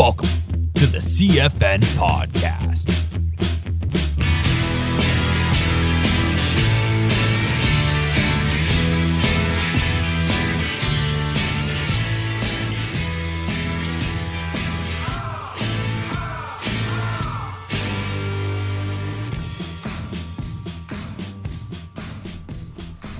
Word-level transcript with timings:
Welcome 0.00 0.30
to 0.76 0.86
the 0.86 0.96
CFN 0.96 1.80
Podcast. 1.98 2.88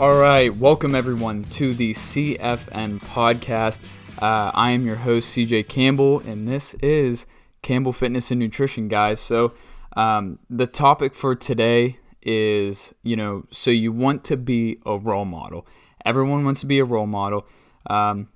All 0.00 0.14
right, 0.18 0.56
welcome 0.56 0.94
everyone 0.94 1.44
to 1.44 1.74
the 1.74 1.92
CFN 1.92 3.00
podcast. 3.02 3.80
Uh, 4.20 4.50
I 4.52 4.72
am 4.72 4.84
your 4.84 4.96
host, 4.96 5.34
CJ 5.34 5.66
Campbell, 5.68 6.20
and 6.20 6.46
this 6.46 6.74
is 6.74 7.24
Campbell 7.62 7.94
Fitness 7.94 8.30
and 8.30 8.38
Nutrition, 8.38 8.86
guys. 8.86 9.18
So, 9.18 9.54
um, 9.96 10.38
the 10.50 10.66
topic 10.66 11.14
for 11.14 11.34
today 11.34 11.98
is 12.20 12.92
you 13.02 13.16
know, 13.16 13.46
so 13.50 13.70
you 13.70 13.92
want 13.92 14.22
to 14.24 14.36
be 14.36 14.78
a 14.84 14.98
role 14.98 15.24
model. 15.24 15.66
Everyone 16.04 16.44
wants 16.44 16.60
to 16.60 16.66
be 16.66 16.78
a 16.80 16.84
role 16.84 17.06
model. 17.06 17.46
Um, 17.86 18.28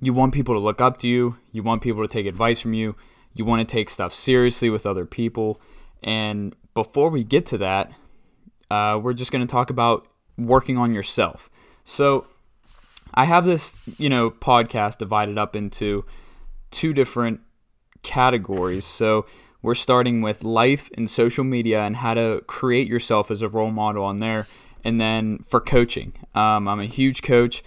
you 0.00 0.12
want 0.12 0.32
people 0.32 0.54
to 0.54 0.60
look 0.60 0.80
up 0.80 0.98
to 0.98 1.08
you, 1.08 1.36
you 1.50 1.64
want 1.64 1.82
people 1.82 2.02
to 2.02 2.08
take 2.08 2.26
advice 2.26 2.60
from 2.60 2.74
you, 2.74 2.94
you 3.34 3.44
want 3.44 3.68
to 3.68 3.72
take 3.72 3.90
stuff 3.90 4.14
seriously 4.14 4.70
with 4.70 4.86
other 4.86 5.06
people. 5.06 5.60
And 6.04 6.54
before 6.72 7.10
we 7.10 7.24
get 7.24 7.46
to 7.46 7.58
that, 7.58 7.90
uh, 8.70 9.00
we're 9.02 9.12
just 9.12 9.32
going 9.32 9.44
to 9.44 9.50
talk 9.50 9.70
about 9.70 10.06
working 10.38 10.78
on 10.78 10.94
yourself. 10.94 11.50
So 11.82 12.28
I 13.16 13.24
have 13.24 13.46
this, 13.46 13.74
you 13.98 14.10
know, 14.10 14.30
podcast 14.30 14.98
divided 14.98 15.38
up 15.38 15.56
into 15.56 16.04
two 16.70 16.92
different 16.92 17.40
categories. 18.02 18.84
So 18.84 19.26
we're 19.62 19.74
starting 19.74 20.20
with 20.20 20.44
life 20.44 20.90
and 20.96 21.08
social 21.08 21.42
media 21.42 21.80
and 21.82 21.96
how 21.96 22.14
to 22.14 22.42
create 22.46 22.88
yourself 22.88 23.30
as 23.30 23.42
a 23.42 23.48
role 23.48 23.70
model 23.70 24.04
on 24.04 24.18
there. 24.18 24.46
And 24.84 25.00
then 25.00 25.38
for 25.48 25.60
coaching, 25.60 26.12
um, 26.34 26.68
I'm 26.68 26.80
a 26.80 26.86
huge 26.86 27.22
coach. 27.22 27.64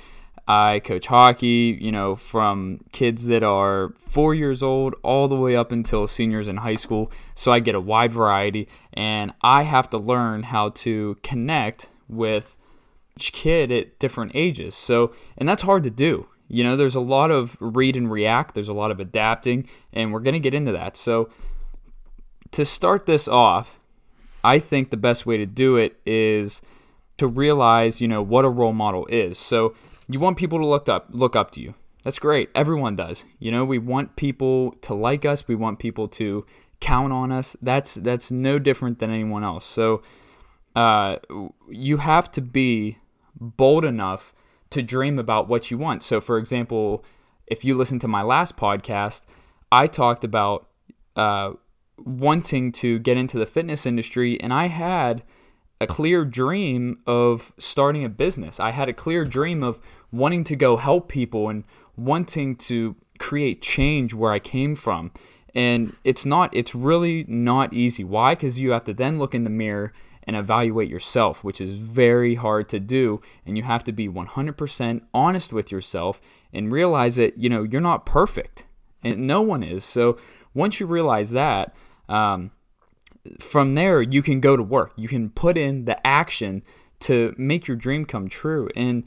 I 0.47 0.79
coach 0.79 1.07
hockey, 1.07 1.77
you 1.79 1.91
know, 1.91 2.15
from 2.15 2.85
kids 2.91 3.25
that 3.25 3.43
are 3.43 3.93
four 4.07 4.33
years 4.33 4.63
old 4.63 4.95
all 5.03 5.27
the 5.27 5.35
way 5.35 5.55
up 5.55 5.71
until 5.71 6.07
seniors 6.07 6.47
in 6.47 6.57
high 6.57 6.75
school. 6.75 7.11
So 7.35 7.51
I 7.51 7.59
get 7.59 7.75
a 7.75 7.79
wide 7.79 8.11
variety, 8.11 8.67
and 8.93 9.31
I 9.43 9.63
have 9.63 9.89
to 9.91 9.99
learn 9.99 10.43
how 10.43 10.69
to 10.69 11.17
connect 11.21 11.89
with 12.07 12.57
each 13.19 13.33
kid 13.33 13.69
at 13.69 13.99
different 13.99 14.31
ages. 14.33 14.73
So, 14.75 15.13
and 15.37 15.47
that's 15.47 15.63
hard 15.63 15.83
to 15.83 15.89
do. 15.89 16.27
You 16.47 16.63
know, 16.63 16.77
there's 16.77 16.95
a 16.95 17.01
lot 17.01 17.31
of 17.31 17.57
read 17.59 17.97
and 17.97 18.09
react, 18.09 18.55
there's 18.55 18.69
a 18.69 18.73
lot 18.73 18.91
of 18.91 18.99
adapting, 18.99 19.67
and 19.91 20.13
we're 20.13 20.21
going 20.21 20.33
to 20.33 20.39
get 20.39 20.53
into 20.53 20.71
that. 20.71 20.95
So, 20.95 21.29
to 22.51 22.65
start 22.65 23.05
this 23.05 23.27
off, 23.27 23.79
I 24.43 24.57
think 24.57 24.89
the 24.89 24.97
best 24.97 25.25
way 25.25 25.37
to 25.37 25.45
do 25.45 25.75
it 25.75 25.99
is 26.05 26.61
to 27.17 27.27
realize, 27.27 27.99
you 27.99 28.07
know, 28.07 28.21
what 28.21 28.45
a 28.45 28.49
role 28.49 28.73
model 28.73 29.05
is. 29.07 29.37
So, 29.37 29.75
you 30.07 30.19
want 30.19 30.37
people 30.37 30.57
to 30.59 30.65
look 30.65 30.87
up 30.89 31.07
look 31.11 31.35
up 31.35 31.51
to 31.51 31.61
you. 31.61 31.75
That's 32.03 32.17
great. 32.17 32.49
Everyone 32.55 32.95
does. 32.95 33.25
You 33.39 33.51
know, 33.51 33.65
we 33.65 33.77
want 33.77 34.15
people 34.15 34.71
to 34.81 34.93
like 34.93 35.25
us, 35.25 35.47
we 35.47 35.55
want 35.55 35.77
people 35.77 36.07
to 36.07 36.45
count 36.79 37.11
on 37.11 37.31
us. 37.31 37.57
That's 37.61 37.95
that's 37.95 38.31
no 38.31 38.57
different 38.57 38.99
than 38.99 39.11
anyone 39.11 39.43
else. 39.43 39.65
So, 39.65 40.01
uh, 40.75 41.17
you 41.69 41.97
have 41.97 42.31
to 42.31 42.41
be 42.41 42.97
bold 43.35 43.85
enough 43.85 44.33
to 44.69 44.81
dream 44.81 45.17
about 45.17 45.47
what 45.47 45.71
you 45.71 45.77
want. 45.77 46.03
So, 46.03 46.21
for 46.21 46.37
example, 46.37 47.03
if 47.47 47.65
you 47.65 47.75
listen 47.75 47.99
to 47.99 48.07
my 48.07 48.21
last 48.21 48.55
podcast, 48.55 49.23
I 49.71 49.87
talked 49.87 50.23
about 50.23 50.67
uh, 51.15 51.53
wanting 51.97 52.71
to 52.73 52.99
get 52.99 53.17
into 53.17 53.37
the 53.37 53.45
fitness 53.45 53.85
industry, 53.85 54.39
and 54.41 54.53
I 54.53 54.67
had 54.67 55.23
a 55.81 55.87
clear 55.87 56.25
dream 56.25 56.99
of 57.07 57.53
starting 57.57 58.03
a 58.03 58.09
business. 58.09 58.59
I 58.59 58.71
had 58.71 58.89
a 58.89 58.93
clear 58.93 59.23
dream 59.23 59.63
of 59.63 59.79
wanting 60.11 60.43
to 60.45 60.55
go 60.55 60.77
help 60.77 61.07
people 61.07 61.49
and 61.49 61.63
wanting 61.95 62.55
to 62.55 62.95
create 63.17 63.61
change 63.61 64.13
where 64.13 64.31
I 64.31 64.39
came 64.39 64.75
from. 64.75 65.11
And 65.55 65.95
it's 66.03 66.25
not, 66.25 66.55
it's 66.55 66.75
really 66.75 67.25
not 67.27 67.73
easy. 67.73 68.03
Why? 68.03 68.35
Because 68.35 68.59
you 68.59 68.71
have 68.71 68.83
to 68.85 68.93
then 68.93 69.19
look 69.19 69.33
in 69.33 69.45
the 69.45 69.49
mirror 69.49 69.93
and 70.29 70.37
evaluate 70.37 70.87
yourself, 70.87 71.43
which 71.43 71.59
is 71.59 71.73
very 71.73 72.35
hard 72.35 72.69
to 72.69 72.79
do. 72.79 73.19
And 73.47 73.57
you 73.57 73.63
have 73.63 73.83
to 73.85 73.91
be 73.91 74.07
100% 74.07 75.01
honest 75.11 75.51
with 75.51 75.71
yourself 75.71 76.21
and 76.53 76.71
realize 76.71 77.15
that, 77.15 77.39
you 77.39 77.49
know, 77.49 77.63
you're 77.63 77.81
not 77.81 78.05
perfect. 78.05 78.67
And 79.03 79.25
no 79.25 79.41
one 79.41 79.63
is. 79.63 79.83
So 79.83 80.19
once 80.53 80.79
you 80.79 80.85
realize 80.85 81.31
that, 81.31 81.75
um, 82.07 82.51
from 83.39 83.73
there, 83.73 84.03
you 84.03 84.21
can 84.21 84.39
go 84.39 84.55
to 84.55 84.61
work. 84.61 84.93
You 84.95 85.07
can 85.07 85.31
put 85.31 85.57
in 85.57 85.85
the 85.85 86.05
action 86.05 86.61
to 86.99 87.33
make 87.35 87.67
your 87.67 87.75
dream 87.75 88.05
come 88.05 88.29
true. 88.29 88.69
And 88.75 89.05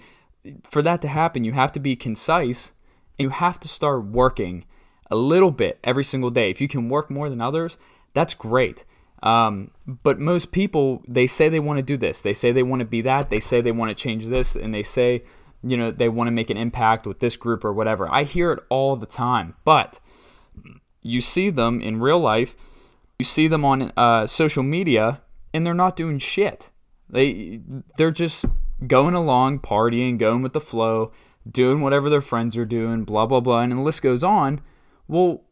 for 0.65 0.83
that 0.83 1.01
to 1.03 1.09
happen, 1.09 1.45
you 1.45 1.53
have 1.53 1.71
to 1.73 1.81
be 1.81 1.95
concise 1.95 2.73
and 3.17 3.27
you 3.27 3.31
have 3.31 3.61
to 3.61 3.69
start 3.69 4.07
working 4.07 4.65
a 5.09 5.15
little 5.15 5.53
bit 5.53 5.79
every 5.85 6.03
single 6.03 6.31
day. 6.31 6.51
If 6.51 6.61
you 6.61 6.67
can 6.67 6.89
work 6.89 7.13
more 7.13 7.31
than 7.31 7.41
others, 7.41 7.79
that's 8.13 8.35
great. 8.35 8.85
Um, 9.23 9.71
but 9.87 10.19
most 10.19 10.51
people, 10.53 11.03
they 11.07 11.27
say 11.27 11.49
they 11.49 11.61
want 11.61 11.79
to 11.79 11.83
do 11.83 11.97
this. 11.97 12.23
They 12.23 12.33
say 12.33 12.53
they 12.53 12.63
want 12.63 12.81
to 12.81 12.87
be 12.87 13.03
that. 13.03 13.31
They 13.31 13.41
say 13.41 13.61
they 13.61 13.73
want 13.73 13.91
to 13.91 13.95
change 13.95 14.27
this. 14.27 14.57
And 14.57 14.75
they 14.75 14.83
say, 14.83 15.23
you 15.63 15.77
know, 15.77 15.91
they 15.91 16.09
want 16.09 16.27
to 16.27 16.33
make 16.33 16.51
an 16.51 16.57
impact 16.57 17.07
with 17.07 17.21
this 17.21 17.37
group 17.37 17.65
or 17.65 17.73
whatever. 17.73 18.13
I 18.13 18.25
hear 18.25 18.53
it 18.53 18.65
all 18.69 18.97
the 18.97 19.07
time. 19.07 19.55
But 19.65 20.01
you 21.03 21.21
see 21.21 21.51
them 21.51 21.81
in 21.81 22.01
real 22.01 22.19
life, 22.19 22.57
you 23.19 23.25
see 23.25 23.49
them 23.49 23.65
on 23.65 23.93
uh, 23.97 24.27
social 24.27 24.63
media, 24.63 25.21
and 25.55 25.67
they're 25.67 25.75
not 25.75 25.97
doing 25.97 26.19
shit. 26.19 26.71
They, 27.09 27.61
they're 27.97 28.11
just 28.11 28.47
going 28.87 29.15
along, 29.15 29.61
partying, 29.61 30.19
going 30.19 30.43
with 30.43 30.53
the 30.53 30.61
flow, 30.61 31.13
doing 31.49 31.81
whatever 31.81 32.09
their 32.09 32.21
friends 32.21 32.57
are 32.57 32.65
doing, 32.65 33.05
blah, 33.05 33.27
blah, 33.27 33.41
blah. 33.41 33.61
And 33.61 33.73
the 33.73 33.81
list 33.81 34.03
goes 34.03 34.25
on. 34.25 34.61
Well, 35.07 35.45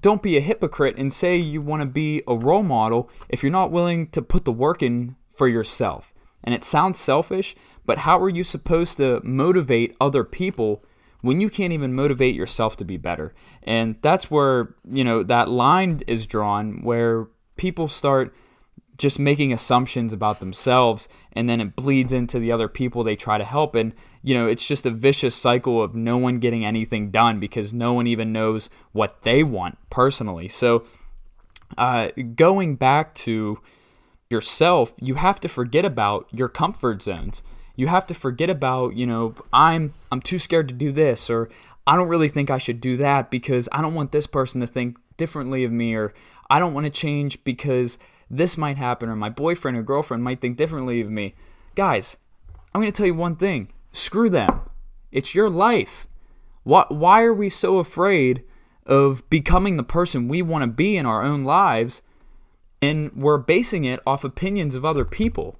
don't 0.00 0.22
be 0.22 0.36
a 0.36 0.40
hypocrite 0.40 0.96
and 0.96 1.12
say 1.12 1.36
you 1.36 1.60
want 1.60 1.82
to 1.82 1.86
be 1.86 2.22
a 2.26 2.34
role 2.34 2.62
model 2.62 3.10
if 3.28 3.42
you're 3.42 3.52
not 3.52 3.70
willing 3.70 4.06
to 4.08 4.22
put 4.22 4.44
the 4.44 4.52
work 4.52 4.82
in 4.82 5.16
for 5.28 5.48
yourself. 5.48 6.12
And 6.42 6.54
it 6.54 6.64
sounds 6.64 6.98
selfish, 6.98 7.56
but 7.86 7.98
how 7.98 8.18
are 8.20 8.28
you 8.28 8.44
supposed 8.44 8.96
to 8.98 9.20
motivate 9.24 9.96
other 10.00 10.24
people 10.24 10.84
when 11.22 11.40
you 11.40 11.48
can't 11.48 11.72
even 11.72 11.94
motivate 11.94 12.34
yourself 12.34 12.76
to 12.76 12.84
be 12.84 12.96
better? 12.96 13.34
And 13.62 13.96
that's 14.02 14.30
where, 14.30 14.74
you 14.88 15.04
know, 15.04 15.22
that 15.22 15.48
line 15.48 16.02
is 16.06 16.26
drawn 16.26 16.82
where 16.82 17.28
people 17.56 17.88
start 17.88 18.34
just 18.96 19.18
making 19.18 19.52
assumptions 19.52 20.12
about 20.12 20.40
themselves 20.40 21.08
and 21.32 21.48
then 21.48 21.60
it 21.60 21.74
bleeds 21.74 22.12
into 22.12 22.38
the 22.38 22.52
other 22.52 22.68
people 22.68 23.02
they 23.02 23.16
try 23.16 23.38
to 23.38 23.44
help 23.44 23.74
and 23.74 23.94
you 24.24 24.34
know 24.34 24.46
it's 24.46 24.66
just 24.66 24.86
a 24.86 24.90
vicious 24.90 25.34
cycle 25.34 25.82
of 25.82 25.94
no 25.94 26.16
one 26.16 26.38
getting 26.40 26.64
anything 26.64 27.10
done 27.10 27.38
because 27.38 27.72
no 27.72 27.92
one 27.92 28.06
even 28.06 28.32
knows 28.32 28.70
what 28.92 29.22
they 29.22 29.44
want 29.44 29.78
personally. 29.90 30.48
So 30.48 30.84
uh, 31.78 32.08
going 32.34 32.76
back 32.76 33.14
to 33.14 33.60
yourself 34.30 34.94
you 35.00 35.14
have 35.14 35.38
to 35.40 35.48
forget 35.48 35.84
about 35.84 36.26
your 36.32 36.48
comfort 36.48 37.02
zones. 37.02 37.42
You 37.76 37.88
have 37.88 38.06
to 38.08 38.14
forget 38.14 38.50
about 38.50 38.96
you 38.96 39.06
know 39.06 39.34
i'm 39.52 39.92
i'm 40.10 40.20
too 40.20 40.38
scared 40.38 40.68
to 40.68 40.74
do 40.74 40.90
this 40.90 41.28
or 41.28 41.48
i 41.86 41.96
don't 41.96 42.08
really 42.08 42.28
think 42.28 42.50
i 42.50 42.58
should 42.58 42.80
do 42.80 42.96
that 42.96 43.30
because 43.30 43.68
i 43.72 43.82
don't 43.82 43.94
want 43.94 44.12
this 44.12 44.26
person 44.26 44.60
to 44.60 44.66
think 44.66 44.96
differently 45.16 45.64
of 45.64 45.72
me 45.72 45.94
or 45.94 46.14
i 46.48 46.60
don't 46.60 46.72
want 46.72 46.86
to 46.86 46.90
change 46.90 47.42
because 47.42 47.98
this 48.30 48.56
might 48.56 48.76
happen 48.76 49.08
or 49.08 49.16
my 49.16 49.28
boyfriend 49.28 49.76
or 49.76 49.82
girlfriend 49.82 50.22
might 50.22 50.40
think 50.40 50.56
differently 50.56 51.00
of 51.00 51.10
me. 51.10 51.34
Guys, 51.74 52.16
I'm 52.74 52.80
going 52.80 52.92
to 52.92 52.96
tell 52.96 53.06
you 53.06 53.14
one 53.14 53.36
thing 53.36 53.68
screw 53.94 54.28
them. 54.28 54.60
It's 55.10 55.34
your 55.34 55.48
life. 55.48 56.06
Why, 56.64 56.84
why 56.88 57.22
are 57.22 57.32
we 57.32 57.48
so 57.48 57.78
afraid 57.78 58.42
of 58.84 59.28
becoming 59.30 59.76
the 59.76 59.82
person 59.82 60.28
we 60.28 60.42
want 60.42 60.62
to 60.62 60.66
be 60.66 60.96
in 60.96 61.06
our 61.06 61.22
own 61.22 61.44
lives 61.44 62.02
and 62.82 63.12
we're 63.14 63.38
basing 63.38 63.84
it 63.84 64.00
off 64.06 64.24
opinions 64.24 64.74
of 64.74 64.84
other 64.84 65.04
people? 65.04 65.56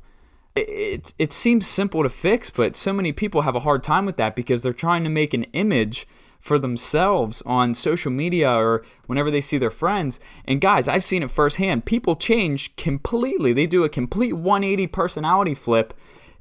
It, 0.56 0.68
it, 0.68 1.14
it 1.18 1.32
seems 1.32 1.66
simple 1.66 2.02
to 2.02 2.08
fix, 2.08 2.50
but 2.50 2.76
so 2.76 2.92
many 2.92 3.12
people 3.12 3.42
have 3.42 3.56
a 3.56 3.60
hard 3.60 3.82
time 3.82 4.06
with 4.06 4.16
that 4.16 4.36
because 4.36 4.62
they're 4.62 4.72
trying 4.72 5.04
to 5.04 5.10
make 5.10 5.32
an 5.32 5.44
image 5.52 6.06
for 6.40 6.58
themselves 6.58 7.42
on 7.46 7.74
social 7.74 8.10
media 8.10 8.52
or 8.52 8.84
whenever 9.06 9.30
they 9.30 9.40
see 9.40 9.56
their 9.56 9.70
friends. 9.70 10.20
And 10.44 10.60
guys, 10.60 10.88
I've 10.88 11.04
seen 11.04 11.22
it 11.22 11.30
firsthand. 11.30 11.86
People 11.86 12.16
change 12.16 12.76
completely. 12.76 13.54
They 13.54 13.66
do 13.66 13.82
a 13.82 13.88
complete 13.88 14.34
180 14.34 14.86
personality 14.88 15.54
flip 15.54 15.94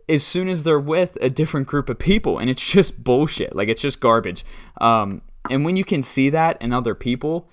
as 0.08 0.26
soon 0.26 0.50
as 0.50 0.64
they're 0.64 0.80
with 0.80 1.18
a 1.22 1.30
different 1.30 1.68
group 1.68 1.90
of 1.90 2.00
people. 2.00 2.38
And 2.38 2.50
it's 2.50 2.70
just 2.70 3.04
bullshit. 3.04 3.56
Like, 3.56 3.70
it's 3.70 3.82
just 3.82 4.00
garbage. 4.00 4.46
Um, 4.80 5.22
and 5.50 5.66
when 5.66 5.76
you 5.76 5.84
can 5.84 6.02
see 6.02 6.30
that 6.30 6.62
in 6.62 6.74
other 6.74 6.96
people, 6.96 7.48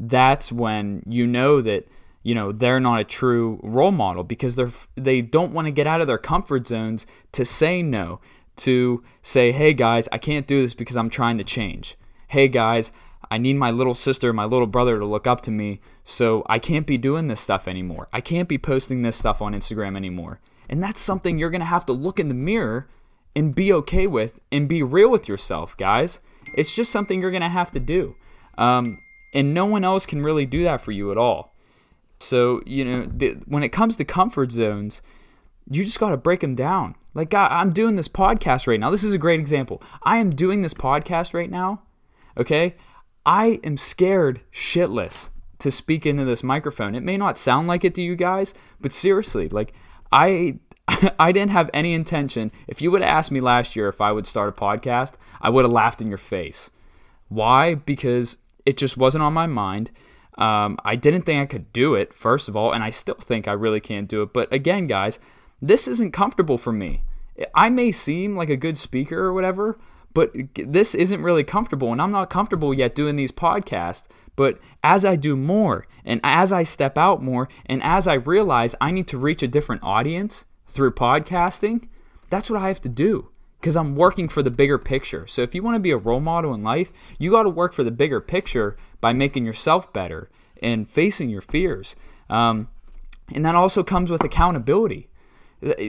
that's 0.00 0.52
when 0.52 1.02
you 1.06 1.26
know 1.26 1.60
that 1.60 1.88
you 2.22 2.34
know 2.34 2.52
they're 2.52 2.80
not 2.80 3.00
a 3.00 3.04
true 3.04 3.60
role 3.62 3.92
model 3.92 4.24
because 4.24 4.56
they're 4.56 4.70
they 4.96 5.20
don't 5.20 5.52
want 5.52 5.66
to 5.66 5.70
get 5.72 5.86
out 5.86 6.00
of 6.00 6.06
their 6.06 6.18
comfort 6.18 6.66
zones 6.66 7.06
to 7.32 7.44
say 7.44 7.82
no 7.82 8.20
to 8.56 9.04
say, 9.22 9.52
hey 9.52 9.72
guys, 9.72 10.08
I 10.10 10.18
can't 10.18 10.46
do 10.46 10.62
this 10.62 10.74
because 10.74 10.96
I'm 10.96 11.10
trying 11.10 11.38
to 11.38 11.44
change. 11.44 11.96
Hey 12.26 12.48
guys, 12.48 12.92
I 13.30 13.38
need 13.38 13.56
my 13.56 13.70
little 13.70 13.94
sister, 13.94 14.32
my 14.32 14.44
little 14.44 14.66
brother 14.66 14.98
to 14.98 15.06
look 15.06 15.26
up 15.26 15.42
to 15.42 15.50
me. 15.50 15.80
So 16.04 16.44
I 16.48 16.58
can't 16.58 16.86
be 16.86 16.98
doing 16.98 17.28
this 17.28 17.40
stuff 17.40 17.68
anymore. 17.68 18.08
I 18.12 18.20
can't 18.20 18.48
be 18.48 18.58
posting 18.58 19.02
this 19.02 19.16
stuff 19.16 19.40
on 19.40 19.52
Instagram 19.52 19.96
anymore. 19.96 20.40
And 20.68 20.82
that's 20.82 21.00
something 21.00 21.38
you're 21.38 21.50
going 21.50 21.60
to 21.60 21.66
have 21.66 21.86
to 21.86 21.92
look 21.92 22.20
in 22.20 22.28
the 22.28 22.34
mirror 22.34 22.88
and 23.34 23.54
be 23.54 23.72
okay 23.72 24.06
with 24.06 24.40
and 24.50 24.68
be 24.68 24.82
real 24.82 25.10
with 25.10 25.28
yourself, 25.28 25.76
guys. 25.76 26.20
It's 26.54 26.74
just 26.74 26.92
something 26.92 27.20
you're 27.20 27.30
going 27.30 27.42
to 27.42 27.48
have 27.48 27.70
to 27.72 27.80
do. 27.80 28.16
Um, 28.56 28.98
and 29.32 29.54
no 29.54 29.66
one 29.66 29.84
else 29.84 30.06
can 30.06 30.22
really 30.22 30.46
do 30.46 30.64
that 30.64 30.80
for 30.80 30.92
you 30.92 31.10
at 31.10 31.18
all. 31.18 31.54
So, 32.20 32.60
you 32.66 32.84
know, 32.84 33.06
the, 33.06 33.34
when 33.46 33.62
it 33.62 33.68
comes 33.68 33.96
to 33.96 34.04
comfort 34.04 34.50
zones, 34.50 35.02
you 35.70 35.84
just 35.84 36.00
got 36.00 36.10
to 36.10 36.16
break 36.16 36.40
them 36.40 36.54
down. 36.54 36.96
Like, 37.14 37.30
God, 37.30 37.52
I'm 37.52 37.72
doing 37.72 37.96
this 37.96 38.08
podcast 38.08 38.66
right 38.66 38.80
now. 38.80 38.90
This 38.90 39.04
is 39.04 39.12
a 39.12 39.18
great 39.18 39.40
example. 39.40 39.82
I 40.02 40.18
am 40.18 40.34
doing 40.34 40.62
this 40.62 40.74
podcast 40.74 41.34
right 41.34 41.50
now. 41.50 41.82
Okay. 42.36 42.76
I 43.24 43.60
am 43.62 43.76
scared 43.76 44.40
shitless 44.52 45.28
to 45.58 45.70
speak 45.70 46.06
into 46.06 46.24
this 46.24 46.42
microphone. 46.42 46.94
It 46.94 47.02
may 47.02 47.16
not 47.16 47.38
sound 47.38 47.68
like 47.68 47.84
it 47.84 47.94
to 47.96 48.02
you 48.02 48.16
guys, 48.16 48.54
but 48.80 48.92
seriously, 48.92 49.48
like, 49.48 49.74
I. 50.12 50.58
I 51.18 51.32
didn't 51.32 51.50
have 51.50 51.68
any 51.74 51.92
intention. 51.92 52.50
If 52.66 52.80
you 52.80 52.90
would 52.90 53.02
have 53.02 53.10
asked 53.10 53.30
me 53.30 53.42
last 53.42 53.76
year 53.76 53.88
if 53.88 54.00
I 54.00 54.10
would 54.10 54.26
start 54.26 54.48
a 54.48 54.52
podcast, 54.52 55.16
I 55.38 55.50
would 55.50 55.66
have 55.66 55.72
laughed 55.72 56.00
in 56.00 56.08
your 56.08 56.16
face. 56.16 56.70
Why? 57.28 57.74
Because 57.74 58.38
it 58.64 58.78
just 58.78 58.96
wasn't 58.96 59.22
on 59.22 59.34
my 59.34 59.46
mind. 59.46 59.90
Um, 60.38 60.78
I 60.84 60.96
didn't 60.96 61.22
think 61.22 61.42
I 61.42 61.46
could 61.46 61.72
do 61.72 61.94
it, 61.94 62.14
first 62.14 62.48
of 62.48 62.56
all, 62.56 62.72
and 62.72 62.82
I 62.82 62.90
still 62.90 63.16
think 63.16 63.48
I 63.48 63.52
really 63.52 63.80
can't 63.80 64.08
do 64.08 64.22
it. 64.22 64.32
But 64.32 64.52
again, 64.52 64.86
guys, 64.86 65.18
this 65.60 65.88
isn't 65.88 66.12
comfortable 66.12 66.56
for 66.58 66.72
me. 66.72 67.02
I 67.54 67.70
may 67.70 67.92
seem 67.92 68.36
like 68.36 68.48
a 68.48 68.56
good 68.56 68.78
speaker 68.78 69.18
or 69.18 69.32
whatever, 69.32 69.78
but 70.14 70.32
this 70.54 70.94
isn't 70.94 71.22
really 71.22 71.44
comfortable, 71.44 71.92
and 71.92 72.00
I'm 72.00 72.12
not 72.12 72.30
comfortable 72.30 72.72
yet 72.72 72.94
doing 72.94 73.16
these 73.16 73.32
podcasts. 73.32 74.06
But 74.38 74.60
as 74.84 75.04
I 75.04 75.16
do 75.16 75.36
more, 75.36 75.88
and 76.04 76.20
as 76.22 76.52
I 76.52 76.62
step 76.62 76.96
out 76.96 77.20
more, 77.20 77.48
and 77.66 77.82
as 77.82 78.06
I 78.06 78.14
realize 78.14 78.76
I 78.80 78.92
need 78.92 79.08
to 79.08 79.18
reach 79.18 79.42
a 79.42 79.48
different 79.48 79.82
audience 79.82 80.44
through 80.64 80.92
podcasting, 80.92 81.88
that's 82.30 82.48
what 82.48 82.62
I 82.62 82.68
have 82.68 82.80
to 82.82 82.88
do 82.88 83.30
because 83.58 83.76
I'm 83.76 83.96
working 83.96 84.28
for 84.28 84.44
the 84.44 84.52
bigger 84.52 84.78
picture. 84.78 85.26
So 85.26 85.42
if 85.42 85.56
you 85.56 85.62
want 85.64 85.74
to 85.74 85.80
be 85.80 85.90
a 85.90 85.96
role 85.96 86.20
model 86.20 86.54
in 86.54 86.62
life, 86.62 86.92
you 87.18 87.32
got 87.32 87.42
to 87.42 87.50
work 87.50 87.72
for 87.72 87.82
the 87.82 87.90
bigger 87.90 88.20
picture 88.20 88.76
by 89.00 89.12
making 89.12 89.44
yourself 89.44 89.92
better 89.92 90.30
and 90.62 90.88
facing 90.88 91.30
your 91.30 91.40
fears. 91.40 91.96
Um, 92.30 92.68
and 93.34 93.44
that 93.44 93.56
also 93.56 93.82
comes 93.82 94.08
with 94.08 94.22
accountability. 94.22 95.08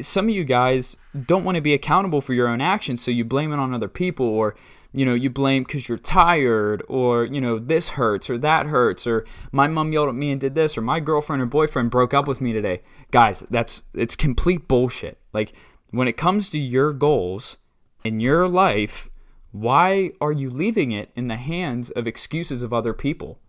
Some 0.02 0.28
of 0.28 0.34
you 0.34 0.44
guys 0.44 0.98
don't 1.28 1.44
want 1.44 1.58
to 1.58 1.62
be 1.62 1.76
accountable 1.76 2.22
for 2.22 2.34
your 2.34 2.48
own 2.48 2.62
actions, 2.62 3.04
so 3.04 3.12
you 3.12 3.24
blame 3.24 3.54
it 3.54 3.60
on 3.60 3.76
other 3.76 3.88
people, 3.88 4.26
or 4.26 4.56
you 4.92 5.06
know, 5.06 5.14
you 5.14 5.30
blame 5.30 5.64
because 5.64 5.88
you're 5.88 5.98
tired, 5.98 6.84
or 6.88 7.26
you 7.26 7.40
know, 7.40 7.60
this 7.60 7.90
hurts 7.90 8.30
or 8.30 8.38
that 8.40 8.68
hurts, 8.68 9.06
or 9.06 9.26
my 9.52 9.68
mom 9.68 9.92
yelled 9.94 10.10
at 10.10 10.16
me 10.16 10.32
and 10.32 10.42
did 10.42 10.56
this, 10.56 10.78
or 10.78 10.82
my 10.82 11.00
girlfriend 11.00 11.42
or 11.42 11.46
boyfriend 11.46 11.92
broke 11.92 12.14
up 12.14 12.28
with 12.28 12.42
me 12.42 12.54
today. 12.54 12.82
Guys, 13.12 13.44
that's 13.50 13.84
it's 13.94 14.16
complete 14.16 14.68
bullshit. 14.68 15.20
Like 15.34 15.54
when 15.92 16.08
it 16.08 16.18
comes 16.18 16.50
to 16.50 16.60
your 16.60 16.92
goals 16.94 17.58
in 18.04 18.20
your 18.20 18.48
life, 18.48 19.10
why 19.52 20.12
are 20.22 20.32
you 20.32 20.50
leaving 20.50 20.92
it 20.92 21.12
in 21.16 21.28
the 21.28 21.36
hands 21.36 21.90
of 21.92 22.08
excuses 22.08 22.64
of 22.64 22.74
other 22.74 22.94
people? 22.94 23.40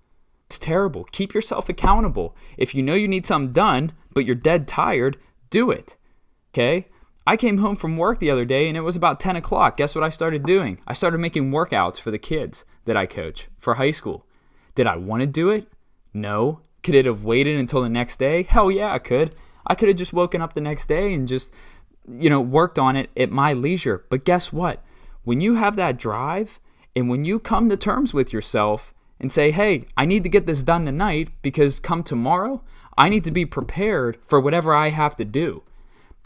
It's 0.46 0.58
terrible. 0.58 1.04
Keep 1.04 1.32
yourself 1.32 1.69
accountable. 1.69 2.34
If 2.56 2.75
you 2.75 2.82
know 2.82 2.94
you 2.94 3.08
need 3.08 3.25
something 3.25 3.52
done, 3.52 3.92
but 4.12 4.25
you're 4.25 4.34
dead 4.34 4.66
tired, 4.66 5.16
do 5.48 5.70
it. 5.70 5.96
Okay? 6.52 6.88
I 7.26 7.37
came 7.37 7.58
home 7.58 7.76
from 7.76 7.96
work 7.96 8.19
the 8.19 8.31
other 8.31 8.44
day 8.44 8.69
and 8.69 8.76
it 8.76 8.81
was 8.81 8.96
about 8.96 9.20
10 9.20 9.37
o'clock. 9.37 9.76
Guess 9.76 9.94
what 9.94 10.05
I 10.05 10.08
started 10.08 10.44
doing? 10.44 10.81
I 10.87 10.94
started 10.94 11.19
making 11.19 11.50
workouts 11.50 11.99
for 11.99 12.11
the 12.11 12.19
kids 12.19 12.64
that 12.87 12.96
I 12.96 13.06
coach 13.06 13.49
for 13.58 13.75
high 13.75 13.90
school. 13.90 14.26
Did 14.75 14.87
I 14.87 14.96
want 14.96 15.20
to 15.20 15.26
do 15.26 15.50
it? 15.50 15.69
No. 16.14 16.61
Could 16.82 16.94
it 16.94 17.05
have 17.05 17.25
waited 17.25 17.58
until 17.58 17.82
the 17.82 17.88
next 17.88 18.19
day? 18.19 18.43
Hell 18.43 18.70
yeah, 18.70 18.93
I 18.93 18.99
could. 18.99 19.34
I 19.67 19.75
could 19.75 19.88
have 19.88 19.99
just 19.99 20.12
woken 20.12 20.40
up 20.40 20.55
the 20.55 20.61
next 20.61 20.87
day 20.87 21.12
and 21.12 21.28
just 21.28 21.52
you 22.08 22.31
know, 22.31 22.40
worked 22.40 22.78
on 22.78 22.96
it 22.96 23.11
at 23.17 23.31
my 23.31 23.52
leisure. 23.52 24.05
But 24.08 24.25
guess 24.25 24.52
what? 24.52 24.82
When 25.25 25.40
you 25.40 25.55
have 25.55 25.76
that 25.76 25.99
drive 25.99 26.58
and 26.96 27.08
when 27.08 27.25
you 27.25 27.38
come 27.38 27.69
to 27.69 27.76
terms 27.76 28.14
with 28.14 28.32
yourself 28.32 28.94
and 29.20 29.31
say, 29.31 29.50
hey, 29.50 29.84
I 29.96 30.06
need 30.06 30.23
to 30.23 30.28
get 30.28 30.46
this 30.46 30.62
done 30.62 30.87
tonight 30.87 31.28
because 31.43 31.78
come 31.78 32.02
tomorrow, 32.02 32.62
I 32.96 33.08
need 33.08 33.25
to 33.25 33.31
be 33.31 33.46
prepared 33.46 34.19
for 34.23 34.40
whatever 34.40 34.75
I 34.75 34.90
have 34.90 35.16
to 35.16 35.25
do. 35.25 35.62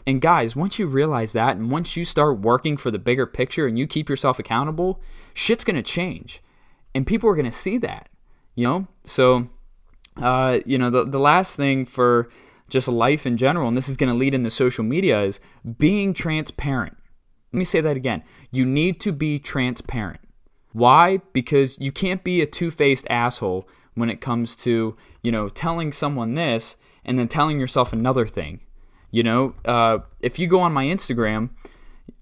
And 0.07 0.21
guys, 0.21 0.55
once 0.55 0.77
you 0.77 0.85
realize 0.85 1.33
that 1.33 1.57
and 1.57 1.71
once 1.71 1.95
you 1.95 2.05
start 2.05 2.39
working 2.39 2.77
for 2.77 2.91
the 2.91 2.99
bigger 2.99 3.25
picture 3.25 3.65
and 3.65 3.77
you 3.77 3.87
keep 3.87 4.07
yourself 4.07 4.37
accountable, 4.37 5.01
shit's 5.33 5.63
going 5.63 5.75
to 5.75 5.81
change. 5.81 6.41
And 6.93 7.07
people 7.07 7.29
are 7.29 7.35
going 7.35 7.45
to 7.45 7.51
see 7.51 7.77
that, 7.79 8.09
you 8.53 8.67
know? 8.67 8.87
So, 9.03 9.49
uh, 10.17 10.59
you 10.65 10.77
know, 10.77 10.89
the, 10.89 11.05
the 11.05 11.19
last 11.19 11.55
thing 11.55 11.85
for 11.85 12.29
just 12.69 12.87
life 12.87 13.25
in 13.25 13.37
general, 13.37 13.67
and 13.67 13.75
this 13.75 13.89
is 13.89 13.97
going 13.97 14.11
to 14.11 14.17
lead 14.17 14.33
into 14.33 14.49
social 14.49 14.83
media, 14.83 15.23
is 15.23 15.39
being 15.77 16.13
transparent. 16.13 16.97
Let 17.51 17.59
me 17.59 17.65
say 17.65 17.81
that 17.81 17.97
again. 17.97 18.23
You 18.51 18.65
need 18.65 18.99
to 19.01 19.11
be 19.11 19.39
transparent. 19.39 20.21
Why? 20.71 21.21
Because 21.31 21.77
you 21.79 21.91
can't 21.91 22.23
be 22.23 22.41
a 22.41 22.45
two 22.45 22.69
faced 22.69 23.07
asshole 23.09 23.67
when 23.93 24.09
it 24.09 24.21
comes 24.21 24.55
to, 24.57 24.95
you 25.21 25.31
know, 25.31 25.47
telling 25.47 25.91
someone 25.91 26.35
this 26.35 26.75
and 27.05 27.17
then 27.17 27.27
telling 27.27 27.59
yourself 27.59 27.93
another 27.93 28.27
thing. 28.27 28.59
You 29.15 29.23
know, 29.23 29.55
uh, 29.63 29.99
if 30.19 30.37
you 30.39 30.45
go 30.45 30.59
on 30.59 30.73
my 30.73 30.83
Instagram, 30.83 31.51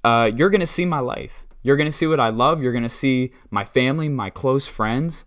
uh, 0.04 0.30
you're 0.36 0.52
going 0.52 0.62
to 0.62 0.68
see 0.68 0.86
my 0.86 1.00
life. 1.00 1.44
You're 1.64 1.76
going 1.76 1.88
to 1.88 1.92
see 1.92 2.06
what 2.06 2.20
I 2.20 2.30
love. 2.30 2.62
You're 2.62 2.72
going 2.72 2.84
to 2.84 2.88
see 2.88 3.32
my 3.50 3.66
family, 3.66 4.10
my 4.10 4.30
close 4.30 4.68
friends. 4.68 5.26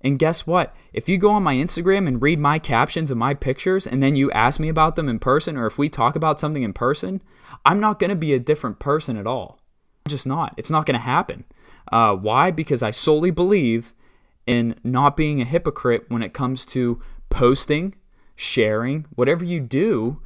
And 0.00 0.16
guess 0.16 0.46
what? 0.46 0.76
If 0.92 1.08
you 1.08 1.18
go 1.18 1.32
on 1.32 1.42
my 1.42 1.56
Instagram 1.56 2.06
and 2.06 2.22
read 2.22 2.38
my 2.38 2.60
captions 2.60 3.10
and 3.10 3.18
my 3.18 3.34
pictures, 3.34 3.84
and 3.84 4.00
then 4.00 4.14
you 4.14 4.30
ask 4.30 4.60
me 4.60 4.68
about 4.68 4.94
them 4.94 5.08
in 5.08 5.18
person, 5.18 5.56
or 5.56 5.66
if 5.66 5.76
we 5.76 5.88
talk 5.88 6.14
about 6.14 6.38
something 6.38 6.62
in 6.62 6.72
person, 6.72 7.20
I'm 7.64 7.80
not 7.80 7.98
going 7.98 8.10
to 8.10 8.14
be 8.14 8.32
a 8.32 8.38
different 8.38 8.78
person 8.78 9.16
at 9.16 9.26
all. 9.26 9.58
I'm 10.06 10.10
just 10.10 10.24
not. 10.24 10.54
It's 10.56 10.70
not 10.70 10.86
going 10.86 11.00
to 11.00 11.04
happen. 11.04 11.46
Uh, 11.90 12.14
why? 12.14 12.52
Because 12.52 12.80
I 12.80 12.92
solely 12.92 13.32
believe 13.32 13.92
in 14.46 14.76
not 14.84 15.16
being 15.16 15.40
a 15.40 15.44
hypocrite 15.44 16.04
when 16.06 16.22
it 16.22 16.32
comes 16.32 16.64
to 16.66 17.00
posting, 17.28 17.96
sharing, 18.36 19.06
whatever 19.16 19.44
you 19.44 19.58
do, 19.58 20.22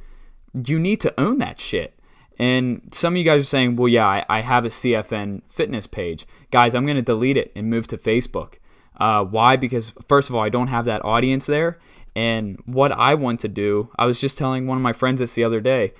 you 0.53 0.79
need 0.79 1.01
to 1.01 1.19
own 1.19 1.39
that 1.39 1.59
shit. 1.59 1.95
And 2.39 2.89
some 2.91 3.13
of 3.13 3.17
you 3.17 3.23
guys 3.23 3.41
are 3.41 3.45
saying, 3.45 3.75
well, 3.75 3.87
yeah, 3.87 4.07
I, 4.07 4.25
I 4.29 4.41
have 4.41 4.65
a 4.65 4.69
CFN 4.69 5.43
fitness 5.47 5.87
page. 5.87 6.25
Guys, 6.51 6.73
I'm 6.73 6.85
going 6.85 6.95
to 6.95 7.01
delete 7.01 7.37
it 7.37 7.51
and 7.55 7.69
move 7.69 7.87
to 7.87 7.97
Facebook. 7.97 8.55
Uh, 8.99 9.23
why? 9.23 9.55
Because, 9.55 9.93
first 10.07 10.29
of 10.29 10.35
all, 10.35 10.41
I 10.41 10.49
don't 10.49 10.67
have 10.67 10.85
that 10.85 11.03
audience 11.05 11.45
there. 11.45 11.79
And 12.15 12.61
what 12.65 12.91
I 12.91 13.15
want 13.15 13.39
to 13.41 13.47
do, 13.47 13.89
I 13.97 14.05
was 14.05 14.19
just 14.19 14.37
telling 14.37 14.67
one 14.67 14.77
of 14.77 14.81
my 14.81 14.93
friends 14.93 15.19
this 15.19 15.33
the 15.33 15.43
other 15.43 15.61
day. 15.61 15.93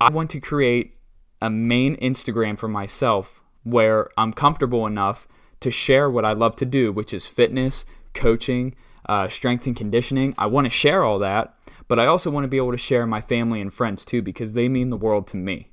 I 0.00 0.10
want 0.10 0.30
to 0.30 0.40
create 0.40 0.94
a 1.40 1.48
main 1.48 1.96
Instagram 1.96 2.58
for 2.58 2.68
myself 2.68 3.42
where 3.62 4.10
I'm 4.16 4.32
comfortable 4.32 4.86
enough 4.86 5.26
to 5.60 5.70
share 5.70 6.10
what 6.10 6.24
I 6.24 6.32
love 6.32 6.56
to 6.56 6.66
do, 6.66 6.92
which 6.92 7.14
is 7.14 7.26
fitness, 7.26 7.84
coaching, 8.14 8.74
uh, 9.08 9.28
strength 9.28 9.66
and 9.66 9.76
conditioning. 9.76 10.34
I 10.38 10.46
want 10.46 10.66
to 10.66 10.70
share 10.70 11.04
all 11.04 11.18
that, 11.20 11.55
but 11.88 11.98
I 11.98 12.06
also 12.06 12.30
want 12.30 12.44
to 12.44 12.48
be 12.48 12.56
able 12.56 12.72
to 12.72 12.78
share 12.78 13.06
my 13.06 13.20
family 13.20 13.60
and 13.60 13.72
friends 13.72 14.04
too 14.04 14.22
because 14.22 14.52
they 14.52 14.68
mean 14.68 14.90
the 14.90 14.96
world 14.96 15.26
to 15.28 15.36
me. 15.36 15.70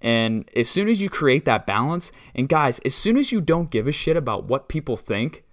And 0.00 0.48
as 0.54 0.70
soon 0.70 0.88
as 0.88 1.00
you 1.00 1.10
create 1.10 1.44
that 1.46 1.66
balance, 1.66 2.12
and 2.34 2.48
guys, 2.48 2.78
as 2.80 2.94
soon 2.94 3.16
as 3.16 3.32
you 3.32 3.40
don't 3.40 3.70
give 3.70 3.86
a 3.86 3.92
shit 3.92 4.16
about 4.16 4.44
what 4.44 4.68
people 4.68 4.96
think, 4.96 5.44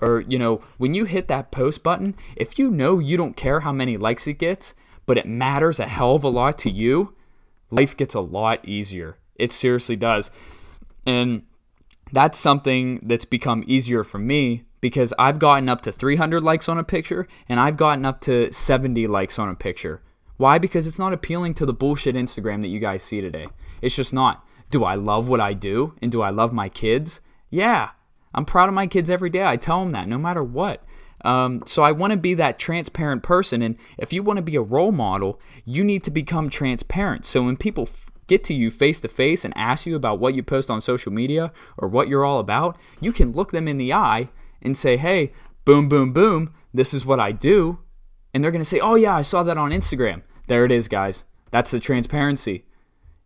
or, 0.00 0.20
you 0.20 0.38
know, 0.38 0.60
when 0.76 0.92
you 0.92 1.04
hit 1.04 1.28
that 1.28 1.50
post 1.50 1.82
button, 1.82 2.14
if 2.36 2.58
you 2.58 2.70
know 2.70 2.98
you 2.98 3.16
don't 3.16 3.36
care 3.36 3.60
how 3.60 3.72
many 3.72 3.96
likes 3.96 4.26
it 4.26 4.34
gets, 4.34 4.74
but 5.06 5.16
it 5.16 5.26
matters 5.26 5.80
a 5.80 5.86
hell 5.86 6.16
of 6.16 6.24
a 6.24 6.28
lot 6.28 6.58
to 6.58 6.70
you, 6.70 7.14
life 7.70 7.96
gets 7.96 8.14
a 8.14 8.20
lot 8.20 8.66
easier. 8.66 9.16
It 9.36 9.52
seriously 9.52 9.96
does. 9.96 10.30
And 11.06 11.44
that's 12.12 12.38
something 12.38 13.00
that's 13.02 13.24
become 13.24 13.64
easier 13.66 14.04
for 14.04 14.18
me 14.18 14.64
because 14.84 15.14
I've 15.18 15.38
gotten 15.38 15.70
up 15.70 15.80
to 15.80 15.92
300 15.92 16.42
likes 16.42 16.68
on 16.68 16.76
a 16.76 16.84
picture 16.84 17.26
and 17.48 17.58
I've 17.58 17.78
gotten 17.78 18.04
up 18.04 18.20
to 18.20 18.52
70 18.52 19.06
likes 19.06 19.38
on 19.38 19.48
a 19.48 19.54
picture. 19.54 20.02
Why? 20.36 20.58
Because 20.58 20.86
it's 20.86 20.98
not 20.98 21.14
appealing 21.14 21.54
to 21.54 21.64
the 21.64 21.72
bullshit 21.72 22.14
Instagram 22.14 22.60
that 22.60 22.68
you 22.68 22.80
guys 22.80 23.02
see 23.02 23.22
today. 23.22 23.46
It's 23.80 23.96
just 23.96 24.12
not. 24.12 24.44
Do 24.68 24.84
I 24.84 24.94
love 24.94 25.26
what 25.26 25.40
I 25.40 25.54
do 25.54 25.94
and 26.02 26.12
do 26.12 26.20
I 26.20 26.28
love 26.28 26.52
my 26.52 26.68
kids? 26.68 27.22
Yeah, 27.48 27.92
I'm 28.34 28.44
proud 28.44 28.68
of 28.68 28.74
my 28.74 28.86
kids 28.86 29.08
every 29.08 29.30
day. 29.30 29.46
I 29.46 29.56
tell 29.56 29.80
them 29.80 29.92
that 29.92 30.06
no 30.06 30.18
matter 30.18 30.44
what. 30.44 30.84
Um, 31.24 31.62
so 31.64 31.82
I 31.82 31.90
want 31.90 32.10
to 32.10 32.18
be 32.18 32.34
that 32.34 32.58
transparent 32.58 33.22
person. 33.22 33.62
And 33.62 33.78
if 33.96 34.12
you 34.12 34.22
want 34.22 34.36
to 34.36 34.42
be 34.42 34.56
a 34.56 34.60
role 34.60 34.92
model, 34.92 35.40
you 35.64 35.82
need 35.82 36.04
to 36.04 36.10
become 36.10 36.50
transparent. 36.50 37.24
So 37.24 37.42
when 37.42 37.56
people 37.56 37.84
f- 37.84 38.10
get 38.26 38.44
to 38.44 38.54
you 38.54 38.70
face 38.70 39.00
to 39.00 39.08
face 39.08 39.46
and 39.46 39.56
ask 39.56 39.86
you 39.86 39.96
about 39.96 40.18
what 40.18 40.34
you 40.34 40.42
post 40.42 40.70
on 40.70 40.82
social 40.82 41.10
media 41.10 41.54
or 41.78 41.88
what 41.88 42.08
you're 42.08 42.26
all 42.26 42.38
about, 42.38 42.76
you 43.00 43.14
can 43.14 43.32
look 43.32 43.50
them 43.50 43.66
in 43.66 43.78
the 43.78 43.90
eye 43.90 44.28
and 44.64 44.76
say, 44.76 44.96
hey, 44.96 45.32
boom, 45.64 45.88
boom, 45.88 46.12
boom, 46.12 46.54
this 46.72 46.94
is 46.94 47.06
what 47.06 47.20
I 47.20 47.32
do. 47.32 47.80
And 48.32 48.42
they're 48.42 48.50
going 48.50 48.60
to 48.60 48.68
say, 48.68 48.80
oh, 48.80 48.96
yeah, 48.96 49.14
I 49.14 49.22
saw 49.22 49.42
that 49.44 49.58
on 49.58 49.70
Instagram. 49.70 50.22
There 50.48 50.64
it 50.64 50.72
is, 50.72 50.88
guys. 50.88 51.24
That's 51.50 51.70
the 51.70 51.80
transparency. 51.80 52.64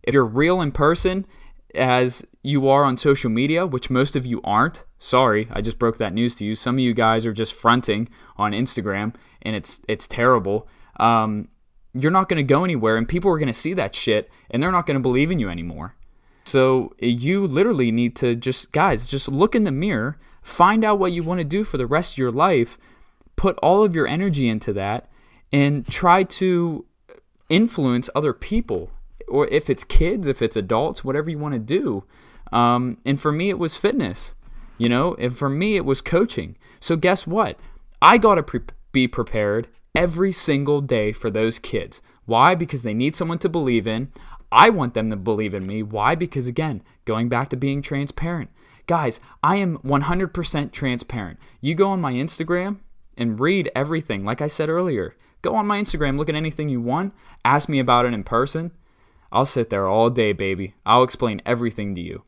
If 0.02 0.14
you're 0.14 0.26
real 0.26 0.60
in 0.60 0.72
person 0.72 1.26
as 1.74 2.24
you 2.42 2.68
are 2.68 2.84
on 2.84 2.96
social 2.96 3.30
media, 3.30 3.66
which 3.66 3.90
most 3.90 4.16
of 4.16 4.26
you 4.26 4.40
aren't. 4.42 4.84
Sorry, 4.98 5.48
I 5.50 5.60
just 5.60 5.78
broke 5.78 5.98
that 5.98 6.12
news 6.12 6.34
to 6.36 6.44
you. 6.44 6.56
Some 6.56 6.76
of 6.76 6.80
you 6.80 6.94
guys 6.94 7.24
are 7.26 7.32
just 7.32 7.52
fronting 7.52 8.08
on 8.36 8.52
Instagram, 8.52 9.14
and 9.42 9.54
it's 9.54 9.80
it's 9.86 10.08
terrible. 10.08 10.68
Um, 10.98 11.48
you're 11.94 12.10
not 12.10 12.28
going 12.28 12.38
to 12.38 12.54
go 12.54 12.64
anywhere, 12.64 12.96
and 12.96 13.08
people 13.08 13.30
are 13.30 13.38
going 13.38 13.48
to 13.48 13.52
see 13.52 13.74
that 13.74 13.94
shit, 13.94 14.30
and 14.50 14.62
they're 14.62 14.72
not 14.72 14.86
going 14.86 14.96
to 14.96 15.00
believe 15.00 15.30
in 15.30 15.38
you 15.38 15.48
anymore. 15.48 15.94
So 16.44 16.94
you 16.98 17.46
literally 17.46 17.92
need 17.92 18.16
to 18.16 18.34
just, 18.34 18.72
guys, 18.72 19.06
just 19.06 19.28
look 19.28 19.54
in 19.54 19.64
the 19.64 19.70
mirror, 19.70 20.18
find 20.48 20.84
out 20.84 20.98
what 20.98 21.12
you 21.12 21.22
want 21.22 21.38
to 21.38 21.44
do 21.44 21.64
for 21.64 21.76
the 21.76 21.86
rest 21.86 22.14
of 22.14 22.18
your 22.18 22.32
life, 22.32 22.78
put 23.36 23.58
all 23.58 23.84
of 23.84 23.94
your 23.94 24.06
energy 24.06 24.48
into 24.48 24.72
that, 24.72 25.08
and 25.52 25.86
try 25.86 26.22
to 26.22 26.84
influence 27.48 28.10
other 28.14 28.32
people 28.32 28.90
or 29.28 29.46
if 29.48 29.68
it's 29.68 29.84
kids, 29.84 30.26
if 30.26 30.42
it's 30.42 30.56
adults, 30.56 31.04
whatever 31.04 31.30
you 31.30 31.38
want 31.38 31.54
to 31.54 31.58
do. 31.58 32.04
Um, 32.52 32.98
and 33.04 33.20
for 33.20 33.30
me, 33.30 33.50
it 33.50 33.58
was 33.58 33.76
fitness, 33.76 34.34
you 34.78 34.88
know, 34.88 35.14
and 35.14 35.36
for 35.36 35.50
me, 35.50 35.76
it 35.76 35.84
was 35.84 36.00
coaching. 36.00 36.56
So 36.80 36.96
guess 36.96 37.26
what? 37.26 37.58
I 38.00 38.18
got 38.18 38.36
to 38.36 38.42
pre- 38.42 38.60
be 38.92 39.06
prepared 39.06 39.68
every 39.94 40.32
single 40.32 40.80
day 40.80 41.12
for 41.12 41.30
those 41.30 41.58
kids. 41.58 42.00
Why? 42.24 42.54
Because 42.54 42.82
they 42.82 42.94
need 42.94 43.14
someone 43.14 43.38
to 43.38 43.48
believe 43.48 43.86
in. 43.86 44.10
I 44.50 44.70
want 44.70 44.94
them 44.94 45.10
to 45.10 45.16
believe 45.16 45.52
in 45.52 45.66
me. 45.66 45.82
Why? 45.82 46.14
Because 46.14 46.46
again, 46.46 46.82
going 47.04 47.28
back 47.28 47.50
to 47.50 47.56
being 47.56 47.82
transparent. 47.82 48.50
Guys, 48.88 49.20
I 49.42 49.56
am 49.56 49.76
100% 49.84 50.72
transparent. 50.72 51.38
You 51.60 51.74
go 51.74 51.90
on 51.90 52.00
my 52.00 52.14
Instagram 52.14 52.78
and 53.18 53.38
read 53.38 53.70
everything. 53.76 54.24
Like 54.24 54.40
I 54.40 54.46
said 54.46 54.70
earlier, 54.70 55.14
go 55.42 55.54
on 55.56 55.66
my 55.66 55.78
Instagram, 55.78 56.16
look 56.16 56.30
at 56.30 56.34
anything 56.34 56.70
you 56.70 56.80
want, 56.80 57.12
ask 57.44 57.68
me 57.68 57.80
about 57.80 58.06
it 58.06 58.14
in 58.14 58.24
person. 58.24 58.70
I'll 59.30 59.44
sit 59.44 59.68
there 59.68 59.86
all 59.86 60.08
day, 60.08 60.32
baby. 60.32 60.72
I'll 60.86 61.02
explain 61.02 61.42
everything 61.44 61.94
to 61.96 62.00
you. 62.00 62.22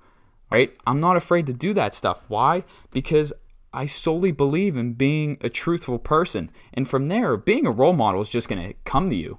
Right? 0.53 0.77
I'm 0.87 1.01
not 1.01 1.17
afraid 1.17 1.47
to 1.47 1.55
do 1.55 1.73
that 1.73 1.95
stuff. 1.95 2.27
Why? 2.29 2.65
Because 2.91 3.33
I 3.73 3.87
solely 3.87 4.31
believe 4.31 4.77
in 4.77 4.93
being 4.93 5.39
a 5.41 5.49
truthful 5.49 5.99
person. 5.99 6.51
And 6.75 6.87
from 6.87 7.09
there, 7.09 7.39
being 7.39 7.67
a 7.67 7.71
role 7.71 7.95
model 7.95 8.21
is 8.21 8.29
just 8.29 8.51
going 8.51 8.69
to 8.69 8.75
come 8.85 9.09
to 9.09 9.17
you. 9.17 9.39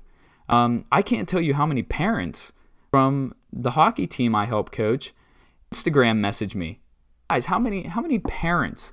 Um, 0.49 0.85
I 0.91 1.03
can't 1.03 1.29
tell 1.29 1.41
you 1.41 1.53
how 1.53 1.67
many 1.67 1.83
parents 1.83 2.51
from 2.89 3.35
the 3.53 3.71
hockey 3.71 4.07
team 4.07 4.33
I 4.33 4.45
help 4.45 4.71
coach 4.71 5.13
Instagram 5.71 6.17
message 6.17 6.55
me. 6.55 6.79
Guys, 7.31 7.45
how 7.45 7.59
many 7.59 7.83
how 7.83 8.01
many 8.01 8.19
parents 8.19 8.91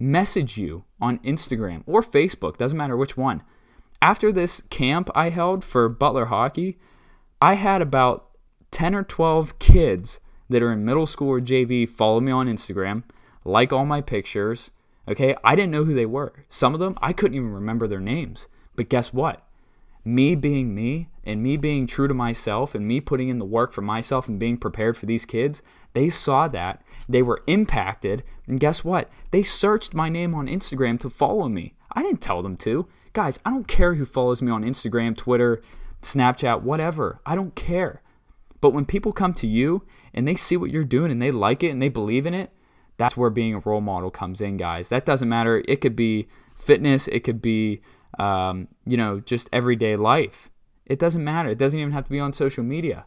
message 0.00 0.58
you 0.58 0.82
on 1.00 1.20
Instagram 1.20 1.84
or 1.86 2.02
Facebook, 2.02 2.56
doesn't 2.56 2.76
matter 2.76 2.96
which 2.96 3.16
one. 3.16 3.44
After 4.02 4.32
this 4.32 4.60
camp 4.70 5.08
I 5.14 5.30
held 5.30 5.62
for 5.62 5.88
Butler 5.88 6.24
hockey, 6.24 6.78
I 7.40 7.54
had 7.54 7.80
about 7.80 8.30
10 8.72 8.92
or 8.92 9.04
12 9.04 9.60
kids 9.60 10.18
that 10.50 10.64
are 10.64 10.72
in 10.72 10.84
middle 10.84 11.06
school 11.06 11.28
or 11.28 11.40
JV 11.40 11.88
follow 11.88 12.18
me 12.18 12.32
on 12.32 12.48
Instagram, 12.48 13.04
like 13.44 13.72
all 13.72 13.86
my 13.86 14.00
pictures. 14.00 14.72
Okay, 15.06 15.36
I 15.44 15.54
didn't 15.54 15.70
know 15.70 15.84
who 15.84 15.94
they 15.94 16.06
were. 16.06 16.32
Some 16.48 16.74
of 16.74 16.80
them, 16.80 16.98
I 17.00 17.12
couldn't 17.12 17.36
even 17.36 17.52
remember 17.52 17.86
their 17.86 18.00
names. 18.00 18.48
But 18.74 18.88
guess 18.88 19.12
what? 19.12 19.45
Me 20.06 20.36
being 20.36 20.72
me 20.72 21.08
and 21.24 21.42
me 21.42 21.56
being 21.56 21.84
true 21.84 22.06
to 22.06 22.14
myself 22.14 22.76
and 22.76 22.86
me 22.86 23.00
putting 23.00 23.28
in 23.28 23.40
the 23.40 23.44
work 23.44 23.72
for 23.72 23.82
myself 23.82 24.28
and 24.28 24.38
being 24.38 24.56
prepared 24.56 24.96
for 24.96 25.04
these 25.04 25.24
kids, 25.24 25.64
they 25.94 26.08
saw 26.08 26.46
that. 26.46 26.80
They 27.08 27.22
were 27.22 27.42
impacted. 27.48 28.22
And 28.46 28.60
guess 28.60 28.84
what? 28.84 29.10
They 29.32 29.42
searched 29.42 29.94
my 29.94 30.08
name 30.08 30.32
on 30.32 30.46
Instagram 30.46 31.00
to 31.00 31.10
follow 31.10 31.48
me. 31.48 31.74
I 31.90 32.02
didn't 32.02 32.20
tell 32.20 32.40
them 32.40 32.56
to. 32.58 32.86
Guys, 33.14 33.40
I 33.44 33.50
don't 33.50 33.66
care 33.66 33.94
who 33.94 34.04
follows 34.04 34.40
me 34.40 34.52
on 34.52 34.62
Instagram, 34.62 35.16
Twitter, 35.16 35.60
Snapchat, 36.02 36.62
whatever. 36.62 37.18
I 37.26 37.34
don't 37.34 37.56
care. 37.56 38.00
But 38.60 38.70
when 38.70 38.84
people 38.84 39.12
come 39.12 39.34
to 39.34 39.48
you 39.48 39.82
and 40.14 40.28
they 40.28 40.36
see 40.36 40.56
what 40.56 40.70
you're 40.70 40.84
doing 40.84 41.10
and 41.10 41.20
they 41.20 41.32
like 41.32 41.64
it 41.64 41.70
and 41.70 41.82
they 41.82 41.88
believe 41.88 42.26
in 42.26 42.34
it, 42.34 42.52
that's 42.96 43.16
where 43.16 43.28
being 43.28 43.54
a 43.54 43.58
role 43.58 43.80
model 43.80 44.12
comes 44.12 44.40
in, 44.40 44.56
guys. 44.56 44.88
That 44.88 45.04
doesn't 45.04 45.28
matter. 45.28 45.64
It 45.66 45.80
could 45.80 45.96
be 45.96 46.28
fitness, 46.54 47.08
it 47.08 47.24
could 47.24 47.42
be, 47.42 47.80
um, 48.18 48.68
you 48.86 48.96
know, 48.96 49.20
just 49.20 49.48
everyday 49.52 49.96
life. 49.96 50.50
It 50.84 50.98
doesn't 50.98 51.24
matter. 51.24 51.48
It 51.48 51.58
doesn't 51.58 51.78
even 51.78 51.92
have 51.92 52.04
to 52.04 52.10
be 52.10 52.20
on 52.20 52.32
social 52.32 52.64
media. 52.64 53.06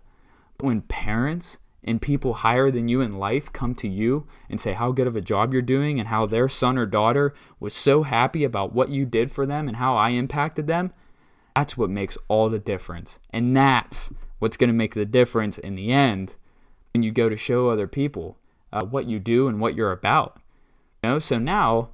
But 0.57 0.67
when 0.67 0.81
parents 0.81 1.59
and 1.83 2.01
people 2.01 2.35
higher 2.35 2.69
than 2.69 2.89
you 2.89 3.01
in 3.01 3.17
life 3.17 3.51
come 3.53 3.73
to 3.73 3.87
you 3.87 4.27
and 4.49 4.59
say 4.59 4.73
how 4.73 4.91
good 4.91 5.07
of 5.07 5.15
a 5.15 5.21
job 5.21 5.53
you're 5.53 5.61
doing 5.61 5.99
and 5.99 6.09
how 6.09 6.25
their 6.25 6.49
son 6.49 6.77
or 6.77 6.85
daughter 6.85 7.33
was 7.59 7.73
so 7.73 8.03
happy 8.03 8.43
about 8.43 8.73
what 8.73 8.89
you 8.89 9.05
did 9.05 9.31
for 9.31 9.45
them 9.45 9.67
and 9.67 9.77
how 9.77 9.95
I 9.95 10.09
impacted 10.09 10.67
them, 10.67 10.91
that's 11.55 11.77
what 11.77 11.89
makes 11.89 12.17
all 12.27 12.49
the 12.49 12.59
difference. 12.59 13.19
And 13.31 13.55
that's 13.55 14.11
what's 14.39 14.57
going 14.57 14.69
to 14.69 14.73
make 14.73 14.93
the 14.93 15.05
difference 15.05 15.57
in 15.57 15.75
the 15.75 15.91
end 15.91 16.35
when 16.93 17.03
you 17.03 17.11
go 17.11 17.29
to 17.29 17.37
show 17.37 17.69
other 17.69 17.87
people 17.87 18.37
uh, 18.71 18.85
what 18.85 19.05
you 19.05 19.19
do 19.19 19.47
and 19.47 19.59
what 19.59 19.75
you're 19.75 19.91
about. 19.91 20.39
You 21.03 21.11
know, 21.11 21.19
so 21.19 21.37
now 21.37 21.89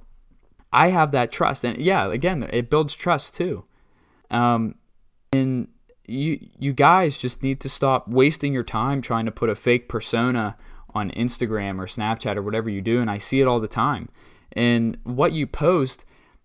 I 0.72 0.88
have 0.88 1.12
that 1.12 1.32
trust, 1.32 1.64
and 1.64 1.78
yeah, 1.78 2.10
again, 2.12 2.48
it 2.52 2.70
builds 2.70 2.94
trust 2.94 3.34
too. 3.34 3.64
Um, 4.30 4.74
and 5.32 5.68
you 6.06 6.38
you 6.58 6.72
guys 6.72 7.16
just 7.18 7.42
need 7.42 7.60
to 7.60 7.68
stop 7.68 8.08
wasting 8.08 8.52
your 8.52 8.62
time 8.62 9.00
trying 9.00 9.26
to 9.26 9.32
put 9.32 9.48
a 9.48 9.54
fake 9.54 9.88
persona 9.88 10.56
on 10.94 11.10
Instagram 11.10 11.78
or 11.78 11.86
Snapchat 11.86 12.36
or 12.36 12.42
whatever 12.42 12.70
you 12.70 12.80
do, 12.80 13.00
and 13.00 13.10
I 13.10 13.18
see 13.18 13.40
it 13.40 13.46
all 13.46 13.60
the 13.60 13.68
time. 13.68 14.08
And 14.52 14.98
what 15.04 15.32
you 15.32 15.46
post 15.46 16.04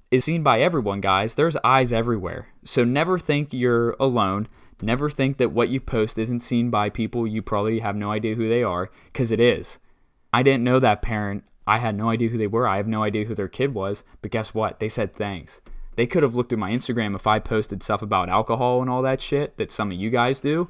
is 0.09 0.25
seen 0.25 0.43
by 0.43 0.59
everyone, 0.59 0.99
guys. 0.99 1.35
There's 1.35 1.55
eyes 1.63 1.93
everywhere. 1.93 2.49
So 2.65 2.83
never 2.83 3.17
think 3.17 3.53
you're 3.53 3.95
alone. 3.99 4.47
Never 4.81 5.09
think 5.09 5.37
that 5.37 5.51
what 5.51 5.69
you 5.69 5.79
post 5.79 6.17
isn't 6.17 6.41
seen 6.41 6.69
by 6.69 6.89
people 6.89 7.27
you 7.27 7.41
probably 7.41 7.79
have 7.79 7.95
no 7.95 8.11
idea 8.11 8.35
who 8.35 8.49
they 8.49 8.63
are, 8.63 8.89
because 9.05 9.31
it 9.31 9.39
is. 9.39 9.79
I 10.33 10.43
didn't 10.43 10.63
know 10.63 10.79
that 10.79 11.01
parent. 11.01 11.45
I 11.68 11.77
had 11.77 11.96
no 11.96 12.10
idea 12.10 12.30
who 12.30 12.38
they 12.38 12.48
were. 12.48 12.68
I 12.68 12.77
have 12.77 12.88
no 12.88 13.03
idea 13.03 13.25
who 13.25 13.36
their 13.36 13.48
kid 13.48 13.74
was. 13.74 14.03
But 14.22 14.32
guess 14.32 14.53
what? 14.53 14.80
They 14.80 14.89
said 14.89 15.13
thanks. 15.13 15.62
They 15.96 16.08
could 16.08 16.24
have 16.24 16.36
looked 16.36 16.53
at 16.53 16.60
my 16.60 16.72
Instagram 16.72 17.15
if 17.15 17.27
I 17.27 17.39
posted 17.39 17.84
stuff 17.84 18.01
about 18.01 18.30
alcohol 18.30 18.82
and 18.82 18.89
all 18.89 19.01
that 19.01 19.22
shit 19.22 19.58
that 19.58 19.72
some 19.72 19.91
of 19.91 19.98
you 19.98 20.10
guys 20.10 20.41
do, 20.41 20.70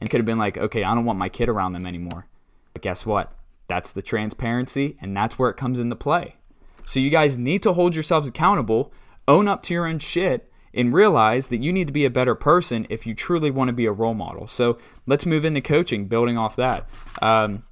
and 0.00 0.10
could 0.10 0.20
have 0.20 0.26
been 0.26 0.38
like, 0.38 0.58
okay, 0.58 0.84
I 0.84 0.94
don't 0.94 1.04
want 1.04 1.18
my 1.18 1.28
kid 1.28 1.48
around 1.48 1.72
them 1.72 1.86
anymore. 1.86 2.26
But 2.74 2.82
guess 2.82 3.06
what? 3.06 3.32
That's 3.66 3.92
the 3.92 4.02
transparency, 4.02 4.96
and 5.00 5.16
that's 5.16 5.38
where 5.38 5.50
it 5.50 5.56
comes 5.56 5.78
into 5.78 5.96
play. 5.96 6.36
So 6.84 7.00
you 7.00 7.10
guys 7.10 7.36
need 7.36 7.62
to 7.64 7.72
hold 7.72 7.94
yourselves 7.94 8.28
accountable, 8.28 8.92
own 9.26 9.48
up 9.48 9.62
to 9.64 9.74
your 9.74 9.86
own 9.86 9.98
shit, 9.98 10.50
and 10.72 10.92
realize 10.92 11.48
that 11.48 11.62
you 11.62 11.72
need 11.72 11.86
to 11.86 11.92
be 11.92 12.04
a 12.04 12.10
better 12.10 12.34
person 12.34 12.86
if 12.88 13.06
you 13.06 13.14
truly 13.14 13.50
want 13.50 13.68
to 13.68 13.72
be 13.72 13.86
a 13.86 13.92
role 13.92 14.14
model. 14.14 14.46
So 14.46 14.78
let's 15.06 15.26
move 15.26 15.44
into 15.44 15.60
coaching, 15.60 16.06
building 16.06 16.38
off 16.38 16.56
that. 16.56 16.88
Um, 17.20 17.64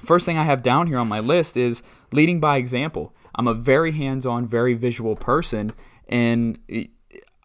first 0.00 0.26
thing 0.26 0.38
I 0.38 0.44
have 0.44 0.62
down 0.62 0.86
here 0.86 0.98
on 0.98 1.08
my 1.08 1.20
list 1.20 1.56
is 1.56 1.82
leading 2.12 2.40
by 2.40 2.56
example. 2.56 3.14
I'm 3.34 3.48
a 3.48 3.54
very 3.54 3.92
hands 3.92 4.26
on, 4.26 4.46
very 4.46 4.74
visual 4.74 5.16
person. 5.16 5.72
And 6.08 6.58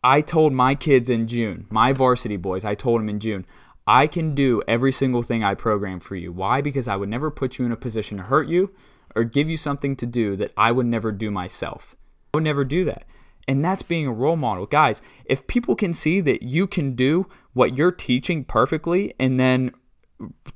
I 0.04 0.22
told 0.22 0.54
my 0.54 0.76
kids 0.76 1.10
in 1.10 1.28
June, 1.28 1.66
my 1.70 1.94
varsity 1.94 2.38
boys, 2.38 2.66
I 2.66 2.76
told 2.76 3.00
them 3.00 3.10
in 3.10 3.20
June, 3.20 3.46
I 3.88 4.06
can 4.08 4.36
do 4.36 4.62
every 4.68 4.92
single 4.92 5.22
thing 5.22 5.44
I 5.44 5.56
program 5.56 6.02
for 6.02 6.16
you. 6.16 6.32
Why? 6.32 6.62
Because 6.62 6.88
I 6.88 6.98
would 6.98 7.10
never 7.10 7.32
put 7.32 7.58
you 7.58 7.66
in 7.66 7.72
a 7.72 7.78
position 7.78 8.18
to 8.18 8.24
hurt 8.24 8.50
you 8.50 8.74
or 9.16 9.24
give 9.24 9.50
you 9.50 9.56
something 9.58 9.96
to 9.96 10.06
do 10.06 10.36
that 10.36 10.52
I 10.58 10.74
would 10.74 10.86
never 10.86 11.12
do 11.12 11.32
myself. 11.32 11.96
I 12.34 12.38
would 12.38 12.44
never 12.44 12.66
do 12.66 12.84
that. 12.84 13.06
And 13.48 13.64
that's 13.64 13.84
being 13.84 14.06
a 14.06 14.12
role 14.12 14.36
model. 14.36 14.66
Guys, 14.66 15.02
if 15.24 15.48
people 15.48 15.74
can 15.74 15.94
see 15.94 16.20
that 16.20 16.44
you 16.44 16.68
can 16.68 16.96
do 16.96 17.28
what 17.54 17.78
you're 17.78 17.94
teaching 17.94 18.44
perfectly 18.44 19.14
and 19.20 19.40
then 19.40 19.72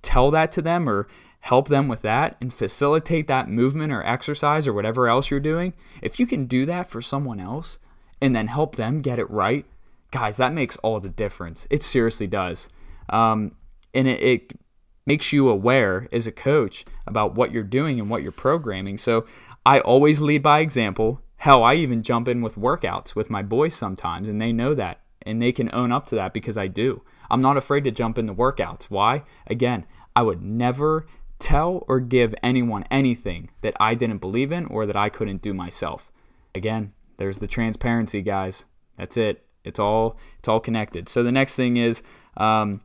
tell 0.01 0.29
that 0.31 0.51
to 0.51 0.61
them 0.61 0.89
or 0.89 1.07
help 1.41 1.67
them 1.67 1.87
with 1.87 2.01
that 2.01 2.37
and 2.39 2.53
facilitate 2.53 3.27
that 3.27 3.49
movement 3.49 3.91
or 3.91 4.03
exercise 4.03 4.67
or 4.67 4.73
whatever 4.73 5.07
else 5.07 5.29
you're 5.29 5.39
doing, 5.39 5.73
if 6.01 6.19
you 6.19 6.25
can 6.25 6.45
do 6.45 6.65
that 6.65 6.89
for 6.89 7.01
someone 7.01 7.39
else 7.39 7.79
and 8.21 8.35
then 8.35 8.47
help 8.47 8.75
them 8.75 9.01
get 9.01 9.19
it 9.19 9.29
right, 9.29 9.65
guys, 10.11 10.37
that 10.37 10.53
makes 10.53 10.77
all 10.77 10.99
the 10.99 11.09
difference. 11.09 11.67
It 11.69 11.83
seriously 11.83 12.27
does. 12.27 12.69
Um, 13.09 13.55
and 13.93 14.07
it, 14.07 14.21
it 14.21 14.59
makes 15.05 15.33
you 15.33 15.49
aware 15.49 16.07
as 16.11 16.27
a 16.27 16.31
coach 16.31 16.85
about 17.07 17.35
what 17.35 17.51
you're 17.51 17.63
doing 17.63 17.99
and 17.99 18.09
what 18.09 18.21
you're 18.21 18.31
programming. 18.31 18.97
So 18.97 19.25
I 19.65 19.79
always 19.79 20.21
lead 20.21 20.43
by 20.43 20.59
example. 20.59 21.21
Hell, 21.37 21.63
I 21.63 21.73
even 21.75 22.03
jump 22.03 22.27
in 22.27 22.41
with 22.41 22.55
workouts 22.55 23.15
with 23.15 23.31
my 23.31 23.41
boys 23.41 23.73
sometimes, 23.73 24.29
and 24.29 24.39
they 24.39 24.53
know 24.53 24.75
that 24.75 25.01
and 25.23 25.41
they 25.41 25.51
can 25.51 25.73
own 25.73 25.91
up 25.91 26.05
to 26.07 26.15
that 26.15 26.33
because 26.33 26.57
I 26.57 26.67
do. 26.67 27.03
I'm 27.29 27.41
not 27.41 27.57
afraid 27.57 27.83
to 27.85 27.91
jump 27.91 28.17
into 28.17 28.33
workouts. 28.33 28.85
Why? 28.85 29.23
Again, 29.47 29.85
I 30.15 30.21
would 30.23 30.41
never 30.41 31.05
tell 31.41 31.83
or 31.87 31.99
give 31.99 32.33
anyone 32.43 32.85
anything 32.91 33.49
that 33.61 33.75
I 33.79 33.95
didn't 33.95 34.19
believe 34.19 34.51
in 34.51 34.65
or 34.65 34.85
that 34.85 34.95
I 34.95 35.09
couldn't 35.09 35.41
do 35.41 35.53
myself. 35.53 36.11
Again, 36.55 36.93
there's 37.17 37.39
the 37.39 37.47
transparency, 37.47 38.21
guys. 38.21 38.65
That's 38.97 39.17
it. 39.17 39.45
It's 39.63 39.79
all 39.79 40.17
it's 40.39 40.47
all 40.47 40.59
connected. 40.59 41.07
So 41.09 41.23
the 41.23 41.31
next 41.31 41.55
thing 41.55 41.77
is 41.77 42.01
um, 42.37 42.81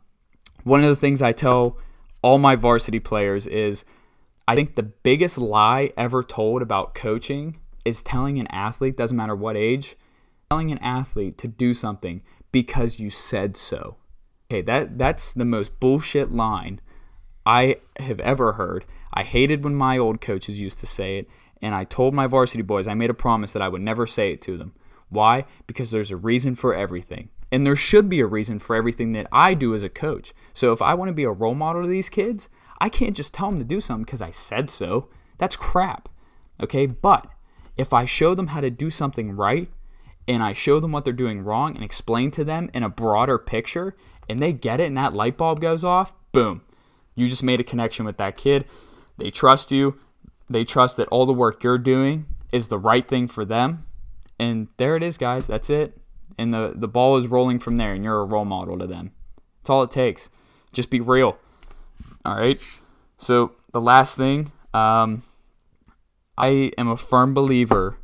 one 0.65 0.83
of 0.83 0.89
the 0.89 0.97
things 0.97 1.23
I 1.23 1.33
tell 1.33 1.79
all 2.23 2.39
my 2.39 2.57
varsity 2.57 2.99
players 2.99 3.47
is 3.47 3.85
I 4.49 4.55
think 4.55 4.75
the 4.75 4.83
biggest 4.83 5.39
lie 5.39 5.93
ever 5.97 6.23
told 6.23 6.63
about 6.63 6.95
coaching 6.95 7.59
is 7.85 8.03
telling 8.03 8.39
an 8.39 8.47
athlete, 8.49 8.97
doesn't 8.97 9.17
matter 9.17 9.35
what 9.35 9.57
age, 9.57 9.97
telling 10.51 10.71
an 10.71 10.79
athlete 10.79 11.39
to 11.39 11.49
do 11.49 11.73
something 11.73 12.23
because 12.53 13.01
you 13.01 13.11
said 13.11 13.57
so. 13.57 13.97
Okay, 14.51 14.63
that 14.63 14.99
that's 14.99 15.33
the 15.33 15.45
most 15.45 15.81
bullshit 15.81 16.33
line 16.33 16.81
I 17.47 17.77
have 17.99 18.21
ever 18.21 18.55
heard. 18.55 18.85
I 19.15 19.23
hated 19.23 19.63
when 19.63 19.77
my 19.77 19.97
old 19.97 20.21
coaches 20.21 20.59
used 20.59 20.79
to 20.81 20.87
say 20.87 21.19
it, 21.19 21.29
and 21.63 21.75
I 21.75 21.85
told 21.85 22.13
my 22.13 22.27
varsity 22.27 22.63
boys, 22.63 22.89
I 22.89 22.95
made 22.95 23.09
a 23.09 23.15
promise 23.15 23.53
that 23.53 23.63
I 23.63 23.69
would 23.69 23.81
never 23.81 24.07
say 24.07 24.33
it 24.33 24.43
to 24.43 24.59
them. 24.59 24.75
Why? 25.09 25.45
Because 25.67 25.91
there's 25.91 26.11
a 26.11 26.17
reason 26.17 26.57
for 26.57 26.75
everything. 26.75 27.31
And 27.53 27.65
there 27.65 27.77
should 27.77 28.09
be 28.09 28.21
a 28.21 28.27
reason 28.27 28.59
for 28.59 28.75
everything 28.75 29.13
that 29.13 29.29
I 29.31 29.55
do 29.55 29.75
as 29.75 29.85
a 29.85 29.89
coach. 29.89 30.35
So 30.53 30.73
if 30.73 30.83
I 30.83 30.95
want 30.95 31.09
to 31.09 31.15
be 31.15 31.23
a 31.23 31.31
role 31.31 31.55
model 31.55 31.83
to 31.83 31.89
these 31.89 32.09
kids, 32.09 32.49
I 32.81 32.89
can't 32.89 33.17
just 33.17 33.33
tell 33.33 33.51
them 33.51 33.61
to 33.61 33.65
do 33.65 33.81
something 33.81 34.05
because 34.05 34.21
I 34.21 34.33
said 34.33 34.69
so. 34.69 35.09
That's 35.39 35.57
crap. 35.57 36.09
Okay? 36.61 36.87
But 36.87 37.31
if 37.77 37.93
I 37.93 38.05
show 38.05 38.35
them 38.35 38.49
how 38.49 38.61
to 38.61 38.71
do 38.71 38.91
something 38.91 39.33
right 39.33 39.71
and 40.27 40.43
I 40.43 40.53
show 40.53 40.81
them 40.81 40.91
what 40.91 41.05
they're 41.05 41.13
doing 41.15 41.41
wrong 41.41 41.77
and 41.77 41.85
explain 41.85 42.33
to 42.33 42.45
them 42.45 42.69
in 42.75 42.83
a 42.83 42.89
broader 42.89 43.39
picture 43.39 43.97
and 44.29 44.41
they 44.41 44.53
get 44.53 44.81
it 44.81 44.87
and 44.87 44.97
that 44.97 45.15
light 45.15 45.37
bulb 45.37 45.61
goes 45.61 45.85
off, 45.85 46.13
boom. 46.33 46.63
You 47.17 47.29
just 47.29 47.43
made 47.43 47.59
a 47.59 47.65
connection 47.65 48.05
with 48.05 48.19
that 48.19 48.37
kid. 48.37 48.67
They 49.19 49.33
trust 49.33 49.73
you. 49.73 49.99
They 50.49 50.65
trust 50.65 50.97
that 50.99 51.09
all 51.09 51.27
the 51.27 51.33
work 51.33 51.65
you're 51.65 51.79
doing 51.79 52.27
is 52.53 52.69
the 52.69 52.79
right 52.79 53.07
thing 53.07 53.27
for 53.27 53.45
them. 53.45 53.87
And 54.39 54.69
there 54.77 54.95
it 54.95 55.03
is, 55.03 55.19
guys. 55.19 55.49
That's 55.49 55.71
it. 55.71 55.99
And 56.39 56.55
the, 56.55 56.75
the 56.77 56.87
ball 56.87 57.17
is 57.17 57.27
rolling 57.27 57.59
from 57.59 57.79
there, 57.79 57.95
and 57.95 58.05
you're 58.05 58.21
a 58.21 58.25
role 58.25 58.45
model 58.45 58.79
to 58.79 58.87
them. 58.87 59.13
That's 59.59 59.71
all 59.71 59.83
it 59.83 59.91
takes. 59.91 60.29
Just 60.73 60.91
be 60.91 61.01
real. 61.01 61.39
All 62.25 62.37
right. 62.37 62.63
So, 63.19 63.53
the 63.73 63.81
last 63.81 64.17
thing 64.17 64.53
um, 64.75 65.23
I 66.37 66.71
am 66.77 66.89
a 66.89 66.97
firm 66.97 67.33
believer 67.33 67.97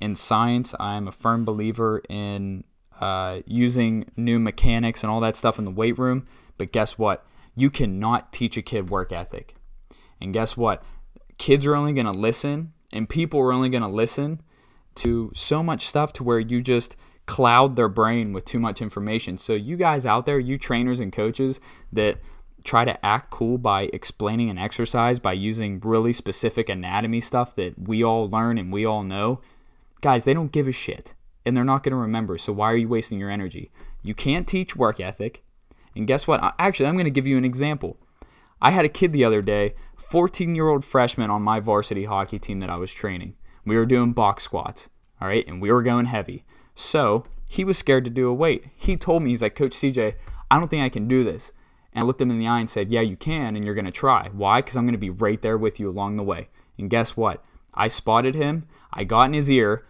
in 0.00 0.16
science. 0.16 0.74
I 0.78 0.96
am 0.96 1.08
a 1.08 1.12
firm 1.12 1.44
believer 1.44 2.02
in 2.08 2.64
uh, 3.00 3.40
using 3.46 4.10
new 4.16 4.38
mechanics 4.38 5.02
and 5.02 5.10
all 5.10 5.20
that 5.20 5.36
stuff 5.36 5.58
in 5.58 5.64
the 5.64 5.70
weight 5.70 5.98
room. 5.98 6.26
But 6.58 6.72
guess 6.72 6.98
what? 6.98 7.24
You 7.54 7.70
cannot 7.70 8.32
teach 8.32 8.56
a 8.56 8.62
kid 8.62 8.90
work 8.90 9.12
ethic. 9.12 9.54
And 10.20 10.32
guess 10.32 10.56
what? 10.56 10.82
Kids 11.38 11.66
are 11.66 11.74
only 11.74 11.92
going 11.92 12.06
to 12.06 12.18
listen, 12.18 12.72
and 12.92 13.08
people 13.08 13.40
are 13.40 13.52
only 13.52 13.68
going 13.68 13.82
to 13.82 13.88
listen 13.88 14.42
to 14.96 15.32
so 15.34 15.62
much 15.62 15.86
stuff 15.86 16.12
to 16.14 16.24
where 16.24 16.38
you 16.38 16.62
just 16.62 16.96
cloud 17.26 17.76
their 17.76 17.88
brain 17.88 18.32
with 18.32 18.44
too 18.44 18.58
much 18.58 18.82
information. 18.82 19.38
So, 19.38 19.54
you 19.54 19.76
guys 19.76 20.04
out 20.04 20.26
there, 20.26 20.38
you 20.38 20.58
trainers 20.58 21.00
and 21.00 21.12
coaches 21.12 21.60
that 21.92 22.18
try 22.64 22.84
to 22.84 23.06
act 23.06 23.30
cool 23.30 23.56
by 23.56 23.88
explaining 23.92 24.50
an 24.50 24.58
exercise 24.58 25.18
by 25.18 25.32
using 25.32 25.80
really 25.80 26.12
specific 26.12 26.68
anatomy 26.68 27.20
stuff 27.20 27.54
that 27.56 27.78
we 27.78 28.02
all 28.02 28.28
learn 28.28 28.58
and 28.58 28.72
we 28.72 28.84
all 28.84 29.02
know, 29.02 29.40
guys, 30.00 30.24
they 30.24 30.34
don't 30.34 30.52
give 30.52 30.68
a 30.68 30.72
shit 30.72 31.14
and 31.46 31.56
they're 31.56 31.64
not 31.64 31.82
going 31.82 31.92
to 31.92 31.96
remember. 31.96 32.36
So, 32.36 32.52
why 32.52 32.70
are 32.72 32.76
you 32.76 32.88
wasting 32.88 33.18
your 33.18 33.30
energy? 33.30 33.70
You 34.02 34.14
can't 34.14 34.46
teach 34.46 34.76
work 34.76 35.00
ethic. 35.00 35.42
And 35.94 36.06
guess 36.06 36.26
what? 36.26 36.54
Actually, 36.58 36.86
I'm 36.86 36.94
going 36.94 37.04
to 37.04 37.10
give 37.10 37.26
you 37.26 37.36
an 37.36 37.44
example. 37.44 37.96
I 38.62 38.70
had 38.70 38.84
a 38.84 38.90
kid 38.90 39.12
the 39.12 39.24
other 39.24 39.42
day, 39.42 39.74
14 39.96 40.54
year 40.54 40.68
old 40.68 40.84
freshman 40.84 41.30
on 41.30 41.42
my 41.42 41.60
varsity 41.60 42.04
hockey 42.04 42.38
team 42.38 42.60
that 42.60 42.70
I 42.70 42.76
was 42.76 42.92
training. 42.92 43.34
We 43.64 43.76
were 43.76 43.86
doing 43.86 44.12
box 44.12 44.42
squats, 44.42 44.88
all 45.20 45.28
right, 45.28 45.46
and 45.46 45.60
we 45.60 45.70
were 45.72 45.82
going 45.82 46.06
heavy. 46.06 46.44
So 46.74 47.24
he 47.46 47.64
was 47.64 47.78
scared 47.78 48.04
to 48.04 48.10
do 48.10 48.28
a 48.28 48.34
weight. 48.34 48.66
He 48.76 48.96
told 48.96 49.22
me, 49.22 49.30
he's 49.30 49.42
like, 49.42 49.54
Coach 49.54 49.72
CJ, 49.72 50.14
I 50.50 50.58
don't 50.58 50.68
think 50.68 50.82
I 50.82 50.88
can 50.88 51.08
do 51.08 51.24
this. 51.24 51.52
And 51.92 52.04
I 52.04 52.06
looked 52.06 52.20
him 52.20 52.30
in 52.30 52.38
the 52.38 52.46
eye 52.46 52.60
and 52.60 52.70
said, 52.70 52.92
Yeah, 52.92 53.00
you 53.00 53.16
can, 53.16 53.56
and 53.56 53.64
you're 53.64 53.74
going 53.74 53.84
to 53.86 53.90
try. 53.90 54.28
Why? 54.32 54.60
Because 54.60 54.76
I'm 54.76 54.84
going 54.84 54.92
to 54.92 54.98
be 54.98 55.10
right 55.10 55.40
there 55.42 55.58
with 55.58 55.80
you 55.80 55.88
along 55.88 56.16
the 56.16 56.22
way. 56.22 56.48
And 56.78 56.90
guess 56.90 57.16
what? 57.16 57.44
I 57.74 57.88
spotted 57.88 58.34
him, 58.34 58.66
I 58.92 59.04
got 59.04 59.24
in 59.24 59.34
his 59.34 59.50
ear, 59.50 59.84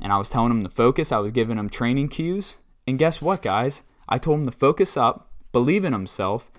and 0.00 0.12
I 0.12 0.18
was 0.18 0.28
telling 0.28 0.50
him 0.50 0.62
to 0.64 0.70
focus. 0.70 1.12
I 1.12 1.18
was 1.18 1.32
giving 1.32 1.58
him 1.58 1.68
training 1.68 2.08
cues. 2.08 2.56
And 2.86 2.98
guess 2.98 3.22
what, 3.22 3.42
guys? 3.42 3.82
I 4.08 4.18
told 4.18 4.40
him 4.40 4.46
to 4.46 4.52
focus 4.52 4.96
up, 4.96 5.30
believe 5.54 5.84
in 5.84 5.92
himself, 5.94 6.50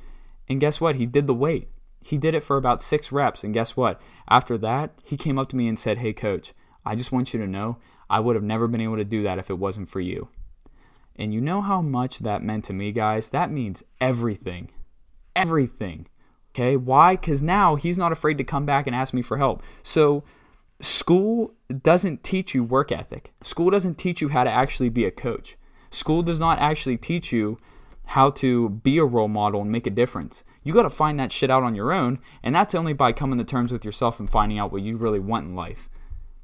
and 0.48 0.60
guess 0.60 0.82
what? 0.82 0.96
He 0.96 1.06
did 1.06 1.28
the 1.28 1.36
weight. 1.36 1.70
He 2.02 2.18
did 2.18 2.34
it 2.34 2.44
for 2.44 2.56
about 2.56 2.82
six 2.82 3.12
reps. 3.12 3.44
And 3.44 3.54
guess 3.54 3.76
what? 3.76 4.02
After 4.30 4.58
that, 4.60 4.92
he 5.04 5.18
came 5.18 5.38
up 5.38 5.50
to 5.50 5.56
me 5.56 5.68
and 5.68 5.78
said, 5.78 6.00
Hey, 6.00 6.14
coach, 6.14 6.54
I 6.86 6.96
just 6.96 7.12
want 7.12 7.34
you 7.34 7.40
to 7.40 7.48
know 7.48 7.78
I 8.10 8.20
would 8.22 8.36
have 8.36 8.44
never 8.44 8.68
been 8.68 8.82
able 8.82 8.96
to 8.98 9.04
do 9.04 9.22
that 9.24 9.38
if 9.38 9.50
it 9.50 9.60
wasn't 9.60 9.90
for 9.90 10.00
you. 10.00 10.30
And 11.16 11.34
you 11.34 11.42
know 11.42 11.62
how 11.62 11.82
much 11.82 12.20
that 12.20 12.44
meant 12.44 12.64
to 12.66 12.74
me, 12.74 12.92
guys? 12.92 13.30
That 13.30 13.52
means 13.52 13.84
everything. 14.00 14.70
Everything. 15.36 16.08
Okay? 16.54 16.78
Why? 16.78 17.16
Because 17.16 17.42
now 17.42 17.76
he's 17.76 17.98
not 17.98 18.12
afraid 18.12 18.38
to 18.38 18.44
come 18.44 18.66
back 18.66 18.88
and 18.88 18.96
ask 18.96 19.14
me 19.14 19.22
for 19.22 19.38
help. 19.38 19.62
So, 19.84 20.24
school 20.80 21.54
doesn't 21.82 22.24
teach 22.24 22.54
you 22.54 22.64
work 22.64 22.92
ethic. 22.92 23.34
School 23.44 23.70
doesn't 23.72 23.98
teach 23.98 24.22
you 24.22 24.30
how 24.30 24.44
to 24.44 24.50
actually 24.50 24.90
be 24.90 25.06
a 25.06 25.12
coach. 25.12 25.58
School 25.90 26.22
does 26.22 26.40
not 26.40 26.60
actually 26.60 26.98
teach 26.98 27.32
you 27.32 27.58
how 28.08 28.30
to 28.30 28.70
be 28.70 28.98
a 28.98 29.06
role 29.06 29.28
model 29.28 29.62
and 29.62 29.72
make 29.72 29.88
a 29.88 29.92
difference. 29.92 30.44
You 30.64 30.74
got 30.74 30.84
to 30.84 30.90
find 30.90 31.20
that 31.20 31.32
shit 31.32 31.50
out 31.50 31.64
on 31.64 31.76
your 31.76 31.92
own, 31.92 32.20
and 32.44 32.54
that's 32.54 32.76
only 32.76 32.94
by 32.94 33.12
coming 33.12 33.38
to 33.40 33.44
terms 33.44 33.72
with 33.72 33.86
yourself 33.86 34.20
and 34.20 34.30
finding 34.30 34.60
out 34.60 34.72
what 34.72 34.82
you 34.82 34.98
really 34.98 35.20
want 35.20 35.48
in 35.48 35.56
life. 35.56 35.90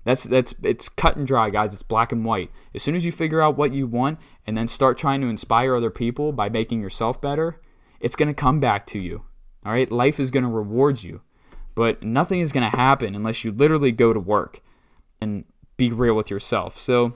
That's 0.03 0.23
that's 0.23 0.55
it's 0.63 0.89
cut 0.89 1.15
and 1.15 1.27
dry, 1.27 1.49
guys. 1.51 1.73
It's 1.73 1.83
black 1.83 2.11
and 2.11 2.25
white. 2.25 2.49
As 2.73 2.81
soon 2.81 2.95
as 2.95 3.05
you 3.05 3.11
figure 3.11 3.41
out 3.41 3.57
what 3.57 3.73
you 3.73 3.85
want 3.85 4.19
and 4.47 4.57
then 4.57 4.67
start 4.67 4.97
trying 4.97 5.21
to 5.21 5.27
inspire 5.27 5.75
other 5.75 5.91
people 5.91 6.31
by 6.31 6.49
making 6.49 6.81
yourself 6.81 7.21
better, 7.21 7.61
it's 7.99 8.15
going 8.15 8.27
to 8.27 8.33
come 8.33 8.59
back 8.59 8.87
to 8.87 8.99
you. 8.99 9.23
All 9.63 9.71
right? 9.71 9.91
Life 9.91 10.19
is 10.19 10.31
going 10.31 10.43
to 10.43 10.49
reward 10.49 11.03
you. 11.03 11.21
But 11.75 12.03
nothing 12.03 12.41
is 12.41 12.51
going 12.51 12.69
to 12.69 12.75
happen 12.75 13.15
unless 13.15 13.43
you 13.43 13.51
literally 13.51 13.91
go 13.91 14.11
to 14.11 14.19
work 14.19 14.61
and 15.21 15.45
be 15.77 15.91
real 15.91 16.15
with 16.15 16.29
yourself. 16.29 16.77
So 16.77 17.13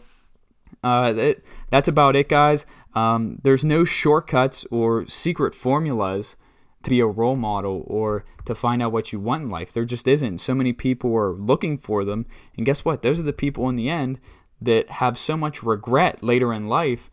uh, 0.83 1.11
that, 1.13 1.37
that's 1.69 1.87
about 1.87 2.15
it, 2.15 2.29
guys. 2.29 2.65
Um, 2.95 3.39
there's 3.43 3.65
no 3.65 3.83
shortcuts 3.83 4.65
or 4.71 5.07
secret 5.07 5.53
formulas 5.53 6.37
to 6.83 6.89
be 6.89 6.99
a 6.99 7.05
role 7.05 7.35
model 7.35 7.83
or 7.87 8.23
to 8.45 8.55
find 8.55 8.81
out 8.81 8.91
what 8.91 9.11
you 9.11 9.19
want 9.19 9.43
in 9.43 9.49
life. 9.49 9.73
There 9.73 9.85
just 9.85 10.07
isn't. 10.07 10.37
So 10.37 10.55
many 10.55 10.71
people 10.71 11.15
are 11.15 11.33
looking 11.33 11.77
for 11.77 12.05
them. 12.05 12.25
And 12.55 12.65
guess 12.65 12.85
what? 12.85 13.01
Those 13.01 13.19
are 13.19 13.23
the 13.23 13.33
people 13.33 13.67
in 13.69 13.75
the 13.75 13.89
end 13.89 14.19
that 14.61 14.89
have 14.89 15.17
so 15.17 15.35
much 15.35 15.63
regret 15.63 16.23
later 16.23 16.53
in 16.53 16.67
life. 16.67 17.09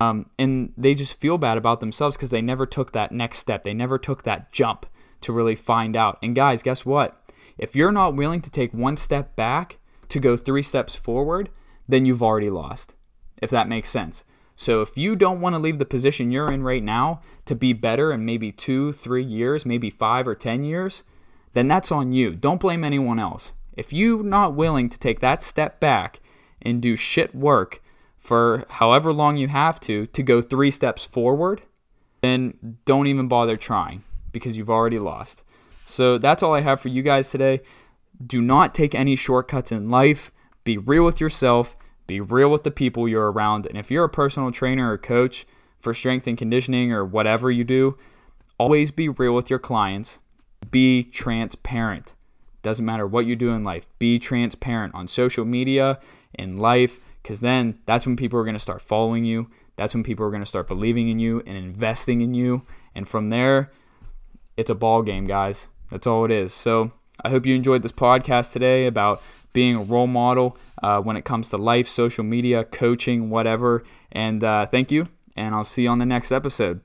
Um, 0.00 0.30
and 0.38 0.72
they 0.76 0.94
just 0.94 1.20
feel 1.20 1.38
bad 1.38 1.58
about 1.58 1.80
themselves 1.80 2.16
because 2.16 2.30
they 2.30 2.40
never 2.40 2.64
took 2.66 2.92
that 2.92 3.12
next 3.12 3.38
step. 3.38 3.62
They 3.62 3.74
never 3.74 3.98
took 3.98 4.22
that 4.22 4.50
jump 4.52 4.86
to 5.20 5.32
really 5.32 5.54
find 5.54 5.94
out. 5.94 6.18
And 6.22 6.34
guys, 6.34 6.62
guess 6.62 6.86
what? 6.86 7.16
If 7.58 7.76
you're 7.76 7.92
not 7.92 8.16
willing 8.16 8.40
to 8.40 8.50
take 8.50 8.72
one 8.72 8.96
step 8.96 9.36
back 9.36 9.78
to 10.08 10.18
go 10.18 10.36
three 10.36 10.62
steps 10.62 10.94
forward, 10.94 11.50
then 11.86 12.06
you've 12.06 12.22
already 12.22 12.48
lost, 12.48 12.94
if 13.42 13.50
that 13.50 13.68
makes 13.68 13.90
sense. 13.90 14.24
So 14.60 14.82
if 14.82 14.98
you 14.98 15.16
don't 15.16 15.40
want 15.40 15.54
to 15.54 15.58
leave 15.58 15.78
the 15.78 15.86
position 15.86 16.30
you're 16.30 16.52
in 16.52 16.62
right 16.62 16.82
now 16.82 17.22
to 17.46 17.54
be 17.54 17.72
better 17.72 18.12
in 18.12 18.26
maybe 18.26 18.52
two, 18.52 18.92
three 18.92 19.24
years, 19.24 19.64
maybe 19.64 19.88
five 19.88 20.28
or 20.28 20.34
10 20.34 20.64
years, 20.64 21.02
then 21.54 21.66
that's 21.66 21.90
on 21.90 22.12
you. 22.12 22.34
Don't 22.34 22.60
blame 22.60 22.84
anyone 22.84 23.18
else. 23.18 23.54
If 23.74 23.90
you're 23.90 24.22
not 24.22 24.54
willing 24.54 24.90
to 24.90 24.98
take 24.98 25.20
that 25.20 25.42
step 25.42 25.80
back 25.80 26.20
and 26.60 26.82
do 26.82 26.94
shit 26.94 27.34
work 27.34 27.82
for 28.18 28.66
however 28.68 29.14
long 29.14 29.38
you 29.38 29.48
have 29.48 29.80
to 29.80 30.04
to 30.08 30.22
go 30.22 30.42
three 30.42 30.70
steps 30.70 31.06
forward, 31.06 31.62
then 32.20 32.76
don't 32.84 33.06
even 33.06 33.28
bother 33.28 33.56
trying 33.56 34.04
because 34.30 34.58
you've 34.58 34.68
already 34.68 34.98
lost. 34.98 35.42
So 35.86 36.18
that's 36.18 36.42
all 36.42 36.52
I 36.52 36.60
have 36.60 36.82
for 36.82 36.88
you 36.88 37.00
guys 37.00 37.30
today. 37.30 37.62
Do 38.22 38.42
not 38.42 38.74
take 38.74 38.94
any 38.94 39.16
shortcuts 39.16 39.72
in 39.72 39.88
life. 39.88 40.30
Be 40.64 40.76
real 40.76 41.06
with 41.06 41.18
yourself 41.18 41.78
be 42.10 42.20
real 42.20 42.50
with 42.50 42.64
the 42.64 42.70
people 42.70 43.08
you're 43.08 43.30
around. 43.30 43.66
And 43.66 43.78
if 43.78 43.90
you're 43.90 44.04
a 44.04 44.08
personal 44.08 44.50
trainer 44.50 44.92
or 44.92 44.98
coach 44.98 45.46
for 45.78 45.94
strength 45.94 46.26
and 46.26 46.36
conditioning 46.36 46.92
or 46.92 47.04
whatever 47.04 47.50
you 47.50 47.62
do, 47.62 47.96
always 48.58 48.90
be 48.90 49.08
real 49.08 49.34
with 49.34 49.48
your 49.48 49.60
clients. 49.60 50.18
Be 50.70 51.04
transparent. 51.04 52.14
Doesn't 52.62 52.84
matter 52.84 53.06
what 53.06 53.26
you 53.26 53.36
do 53.36 53.50
in 53.50 53.64
life, 53.64 53.86
be 53.98 54.18
transparent 54.18 54.94
on 54.94 55.08
social 55.08 55.44
media, 55.44 55.98
in 56.34 56.58
life, 56.58 57.00
because 57.22 57.40
then 57.40 57.78
that's 57.86 58.06
when 58.06 58.16
people 58.16 58.38
are 58.38 58.44
going 58.44 58.54
to 58.54 58.60
start 58.60 58.82
following 58.82 59.24
you. 59.24 59.48
That's 59.76 59.94
when 59.94 60.02
people 60.02 60.26
are 60.26 60.30
going 60.30 60.42
to 60.42 60.46
start 60.46 60.68
believing 60.68 61.08
in 61.08 61.18
you 61.18 61.42
and 61.46 61.56
investing 61.56 62.20
in 62.20 62.34
you. 62.34 62.62
And 62.94 63.08
from 63.08 63.30
there, 63.30 63.72
it's 64.56 64.68
a 64.68 64.74
ball 64.74 65.02
game, 65.02 65.26
guys. 65.26 65.68
That's 65.90 66.06
all 66.06 66.24
it 66.26 66.30
is. 66.30 66.52
So 66.52 66.92
I 67.22 67.30
hope 67.30 67.46
you 67.46 67.54
enjoyed 67.54 67.82
this 67.82 67.92
podcast 67.92 68.52
today 68.52 68.86
about 68.86 69.22
being 69.52 69.76
a 69.76 69.82
role 69.82 70.06
model 70.06 70.56
uh, 70.82 71.00
when 71.00 71.16
it 71.16 71.24
comes 71.24 71.48
to 71.50 71.56
life, 71.56 71.88
social 71.88 72.24
media, 72.24 72.64
coaching, 72.64 73.30
whatever. 73.30 73.84
And 74.12 74.42
uh, 74.42 74.66
thank 74.66 74.90
you, 74.90 75.08
and 75.36 75.54
I'll 75.54 75.64
see 75.64 75.82
you 75.82 75.88
on 75.90 75.98
the 75.98 76.06
next 76.06 76.32
episode. 76.32 76.80